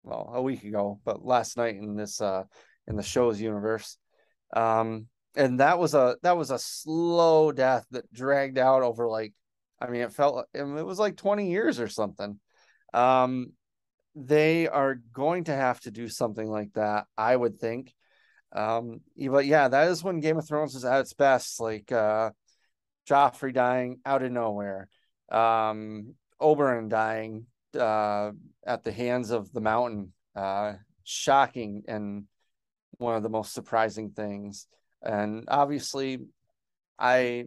well 0.03 0.31
a 0.33 0.41
week 0.41 0.63
ago 0.63 0.99
but 1.03 1.25
last 1.25 1.57
night 1.57 1.75
in 1.75 1.95
this 1.95 2.21
uh 2.21 2.43
in 2.87 2.95
the 2.95 3.03
show's 3.03 3.39
universe. 3.39 3.97
Um 4.55 5.07
and 5.35 5.59
that 5.59 5.79
was 5.79 5.93
a 5.93 6.17
that 6.21 6.37
was 6.37 6.51
a 6.51 6.59
slow 6.59 7.51
death 7.51 7.85
that 7.91 8.11
dragged 8.13 8.57
out 8.57 8.83
over 8.83 9.07
like 9.07 9.33
I 9.79 9.87
mean 9.87 10.01
it 10.01 10.13
felt 10.13 10.45
it 10.53 10.63
was 10.63 10.99
like 10.99 11.17
20 11.17 11.49
years 11.49 11.79
or 11.79 11.87
something. 11.87 12.39
Um 12.93 13.53
they 14.15 14.67
are 14.67 14.95
going 15.11 15.45
to 15.45 15.55
have 15.55 15.79
to 15.81 15.91
do 15.91 16.07
something 16.07 16.47
like 16.47 16.73
that 16.73 17.05
I 17.17 17.35
would 17.35 17.59
think. 17.59 17.93
Um 18.51 19.01
but 19.17 19.45
yeah 19.45 19.67
that 19.67 19.87
is 19.87 20.03
when 20.03 20.19
Game 20.19 20.37
of 20.37 20.47
Thrones 20.47 20.75
is 20.75 20.85
at 20.85 20.99
its 21.01 21.13
best 21.13 21.59
like 21.59 21.91
uh 21.91 22.31
Joffrey 23.09 23.53
dying 23.53 23.99
out 24.05 24.23
of 24.23 24.31
nowhere 24.31 24.87
um 25.31 26.15
Oberyn 26.41 26.89
dying 26.89 27.47
uh, 27.75 28.31
at 28.65 28.83
the 28.83 28.91
hands 28.91 29.31
of 29.31 29.51
the 29.53 29.61
mountain. 29.61 30.13
Uh, 30.35 30.73
shocking 31.03 31.83
and 31.87 32.25
one 32.97 33.15
of 33.15 33.23
the 33.23 33.29
most 33.29 33.53
surprising 33.53 34.11
things. 34.11 34.67
And 35.01 35.45
obviously, 35.47 36.19
I 36.97 37.45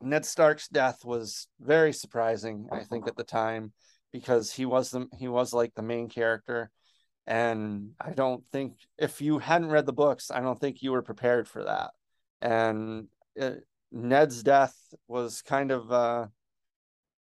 Ned 0.00 0.24
Stark's 0.24 0.68
death 0.68 1.04
was 1.04 1.46
very 1.60 1.92
surprising. 1.92 2.68
I 2.72 2.84
think 2.84 3.06
at 3.06 3.16
the 3.16 3.24
time 3.24 3.72
because 4.12 4.50
he 4.52 4.64
was 4.64 4.90
the 4.90 5.06
he 5.18 5.28
was 5.28 5.52
like 5.52 5.74
the 5.74 5.82
main 5.82 6.08
character, 6.08 6.70
and 7.26 7.90
I 8.00 8.12
don't 8.12 8.44
think 8.50 8.76
if 8.98 9.20
you 9.20 9.38
hadn't 9.38 9.70
read 9.70 9.86
the 9.86 9.92
books, 9.92 10.30
I 10.30 10.40
don't 10.40 10.58
think 10.58 10.82
you 10.82 10.92
were 10.92 11.02
prepared 11.02 11.48
for 11.48 11.64
that. 11.64 11.90
And 12.40 13.08
it, 13.36 13.64
Ned's 13.92 14.42
death 14.42 14.74
was 15.06 15.42
kind 15.42 15.70
of 15.70 15.92
uh, 15.92 16.26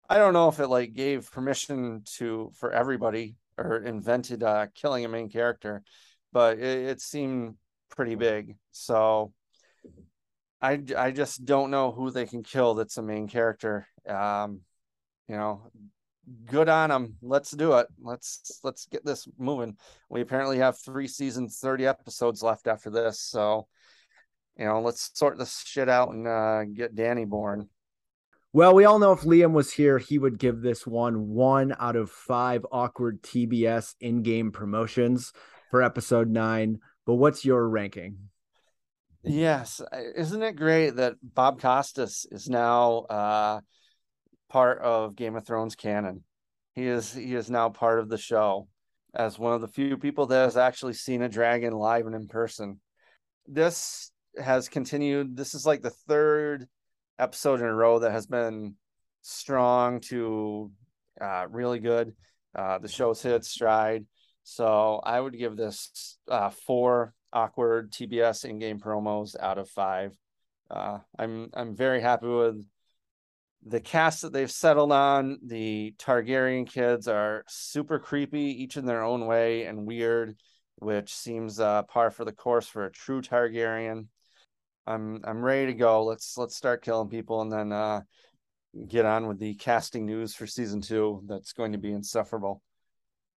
I 0.09 0.19
don't 0.19 0.35
know 0.35 0.49
if 0.49 0.61
it 0.61 0.69
like 0.69 0.95
gave 0.95 1.31
permission 1.31 2.03
to 2.17 2.51
for 2.57 2.73
everybody 2.73 3.37
or 3.57 3.79
invented 3.79 4.43
uh 4.43 4.67
killing 4.75 5.05
a 5.05 5.09
main 5.09 5.31
character, 5.31 5.83
but 6.33 6.59
it, 6.59 6.89
it 6.89 7.01
seemed 7.01 7.57
pretty 7.91 8.15
big. 8.15 8.57
So 8.73 9.33
I 10.61 10.83
I 10.97 11.11
just 11.11 11.45
don't 11.45 11.71
know 11.71 11.93
who 11.93 12.11
they 12.11 12.27
can 12.27 12.43
kill 12.43 12.75
that's 12.75 12.99
a 12.99 13.03
main 13.03 13.29
character. 13.29 13.87
Um, 14.09 14.61
you 15.29 15.37
know, 15.37 15.71
good 16.47 16.69
on 16.69 16.91
them. 16.91 17.17
Let's 17.23 17.51
do 17.51 17.75
it. 17.75 17.87
Let's 18.01 18.61
let's 18.63 18.87
get 18.87 19.05
this 19.05 19.29
moving. 19.39 19.77
We 20.09 20.21
apparently 20.21 20.59
have 20.59 20.79
three 20.79 21.09
seasons, 21.09 21.59
30 21.59 21.87
episodes 21.87 22.43
left 22.43 22.67
after 22.67 22.91
this. 22.91 23.21
So, 23.21 23.69
you 24.59 24.65
know, 24.65 24.81
let's 24.81 25.11
sort 25.15 25.39
this 25.39 25.63
shit 25.67 25.89
out 25.89 26.11
and 26.13 26.27
uh, 26.27 26.65
get 26.65 26.95
Dany 26.95 27.27
born. 27.27 27.69
Well, 28.55 28.73
we 28.73 28.85
all 28.85 29.01
know 29.01 29.11
if 29.11 29.23
Liam 29.23 29.51
was 29.51 29.73
here, 29.73 29.99
he 29.99 30.17
would 30.17 30.39
give 30.39 30.63
this 30.63 30.87
one 30.87 31.31
one 31.31 31.75
out 31.77 31.97
of 31.97 32.09
five 32.09 32.65
awkward 32.71 33.21
TBS 33.21 33.97
in 34.01 34.23
game 34.23 34.53
promotions 34.53 35.33
for 35.73 35.83
episode 35.83 36.31
nine. 36.31 36.79
But 37.05 37.15
what's 37.15 37.45
your 37.45 37.69
ranking? 37.69 38.29
Yes. 39.25 39.83
Isn't 40.15 40.45
it 40.45 40.55
great 40.55 40.91
that 40.91 41.15
Bob 41.21 41.61
Costas 41.61 42.27
is 42.31 42.49
now 42.49 42.99
uh, 43.11 43.61
part 44.49 44.79
of 44.83 45.17
Game 45.17 45.35
of 45.35 45.45
Thrones 45.45 45.75
canon? 45.75 46.23
He 46.77 46.87
is 46.87 47.13
he 47.13 47.35
is 47.35 47.51
now 47.51 47.71
part 47.71 47.99
of 47.99 48.09
the 48.09 48.19
show 48.19 48.69
as 49.13 49.37
one 49.37 49.55
of 49.55 49.63
the 49.63 49.69
few 49.69 49.99
people 49.99 50.27
that 50.27 50.45
has 50.45 50.57
actually 50.57 50.93
seen 50.93 51.23
a 51.23 51.29
dragon 51.29 51.73
live 51.73 52.07
and 52.07 52.15
in 52.15 52.29
person. 52.29 52.79
This 53.49 54.13
has 54.41 54.69
continued. 54.69 55.37
This 55.37 55.57
is 55.57 55.67
like 55.67 55.83
the 55.83 55.91
third 55.91 56.69
episode 57.19 57.61
in 57.61 57.67
a 57.67 57.75
row 57.75 57.99
that 58.01 58.13
has 58.13 58.27
been 58.27 58.75
strong 59.23 60.01
to 60.01 60.71
uh, 61.21 61.47
really 61.51 61.79
good. 61.79 62.15
Uh, 62.55 62.79
the 62.79 62.89
show's 62.89 63.23
hit 63.23 63.45
stride. 63.45 64.07
So 64.45 65.01
I 65.03 65.21
would 65.21 65.37
give 65.37 65.57
this 65.57 66.19
uh, 66.29 66.51
four 66.51 67.15
awkward 67.33 67.91
TBS 67.93 68.45
in-game 68.45 68.79
promos 68.79 69.35
out 69.39 69.59
of 69.59 69.69
five. 69.69 70.13
Uh, 70.71 70.99
I'm 71.19 71.51
I'm 71.55 71.75
very 71.75 72.01
happy 72.01 72.27
with 72.27 72.65
the 73.67 73.81
cast 73.81 74.23
that 74.23 74.33
they've 74.33 74.51
settled 74.51 74.93
on. 74.93 75.39
The 75.45 75.95
Targaryen 75.99 76.67
kids 76.67 77.09
are 77.09 77.45
super 77.49 77.99
creepy, 77.99 78.63
each 78.63 78.77
in 78.77 78.87
their 78.87 79.03
own 79.03 79.27
way, 79.27 79.65
and 79.65 79.87
weird, 79.87 80.37
which 80.77 81.15
seems 81.15 81.61
uh, 81.61 81.83
par 81.85 82.11
for 82.11 82.25
the 82.25 82.33
course 82.33 82.69
for 82.69 82.85
a 82.85 82.93
true 82.93 83.23
Targaryen. 83.23 84.07
I'm 84.87 85.21
I'm 85.25 85.43
ready 85.43 85.67
to 85.67 85.75
go. 85.75 86.05
Let's 86.05 86.37
let's 86.37 86.57
start 86.57 86.85
killing 86.85 87.09
people 87.09 87.41
and 87.41 87.53
then 87.53 87.73
uh, 87.73 88.03
get 88.89 89.05
on 89.05 89.27
with 89.27 89.39
the 89.39 89.55
casting 89.55 90.07
news 90.07 90.35
for 90.35 90.47
season 90.47 90.81
two. 90.81 91.23
That's 91.27 91.53
going 91.53 91.73
to 91.73 91.79
be 91.79 91.93
insufferable. 91.93 92.63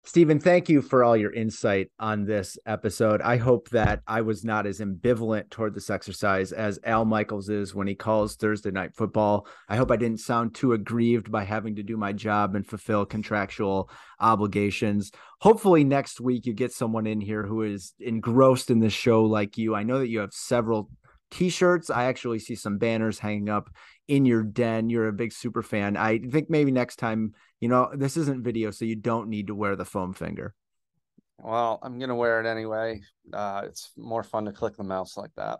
Stephen, 0.08 0.40
thank 0.40 0.70
you 0.70 0.82
for 0.82 1.04
all 1.04 1.18
your 1.18 1.34
insight 1.34 1.92
on 2.00 2.24
this 2.24 2.58
episode. 2.66 3.22
I 3.22 3.36
hope 3.36 3.68
that 3.72 4.02
I 4.08 4.22
was 4.22 4.46
not 4.46 4.66
as 4.66 4.80
ambivalent 4.80 5.50
toward 5.50 5.76
this 5.76 5.90
exercise 5.90 6.54
as 6.54 6.80
Al 6.86 7.04
Michaels 7.04 7.50
is 7.50 7.76
when 7.76 7.88
he 7.88 7.96
calls 7.96 8.38
Thursday 8.38 8.72
night 8.72 8.96
football. 8.96 9.48
I 9.68 9.76
hope 9.76 9.92
I 9.92 9.98
didn't 9.98 10.22
sound 10.22 10.56
too 10.56 10.72
aggrieved 10.72 11.30
by 11.30 11.44
having 11.44 11.76
to 11.76 11.84
do 11.84 11.98
my 11.98 12.14
job 12.14 12.56
and 12.56 12.66
fulfill 12.66 13.06
contractual 13.06 13.90
obligations. 14.18 15.12
Hopefully, 15.42 15.84
next 15.84 16.22
week 16.22 16.46
you 16.46 16.54
get 16.54 16.72
someone 16.72 17.06
in 17.06 17.20
here 17.20 17.44
who 17.44 17.64
is 17.64 17.94
engrossed 18.00 18.72
in 18.72 18.80
this 18.80 18.94
show 18.94 19.26
like 19.26 19.58
you. 19.58 19.76
I 19.76 19.84
know 19.84 20.00
that 20.00 20.08
you 20.08 20.20
have 20.20 20.34
several 20.34 20.90
t-shirts. 21.32 21.90
I 21.90 22.06
actually 22.06 22.40
see 22.40 22.56
some 22.56 22.78
banners 22.78 23.20
hanging 23.20 23.50
up 23.50 23.70
in 24.08 24.26
your 24.26 24.44
den. 24.44 24.90
You're 24.90 25.08
a 25.08 25.14
big 25.14 25.34
super 25.34 25.62
fan. 25.62 25.98
I 25.98 26.20
think 26.20 26.50
maybe 26.50 26.72
next 26.72 26.98
time, 26.98 27.34
you 27.60 27.70
know, 27.70 27.90
this 27.94 28.18
isn't 28.18 28.44
video, 28.44 28.72
so 28.72 28.86
you 28.86 28.96
don't 28.96 29.30
need 29.30 29.48
to 29.48 29.56
wear 29.56 29.76
the 29.76 29.86
foam 29.86 30.14
finger. 30.14 30.54
Well, 31.40 31.80
I'm 31.84 32.00
gonna 32.00 32.16
wear 32.16 32.40
it 32.40 32.48
anyway. 32.50 33.02
Uh, 33.32 33.64
it's 33.66 33.92
more 33.96 34.24
fun 34.24 34.46
to 34.46 34.52
click 34.52 34.76
the 34.76 34.84
mouse 34.84 35.18
like 35.18 35.32
that. 35.36 35.60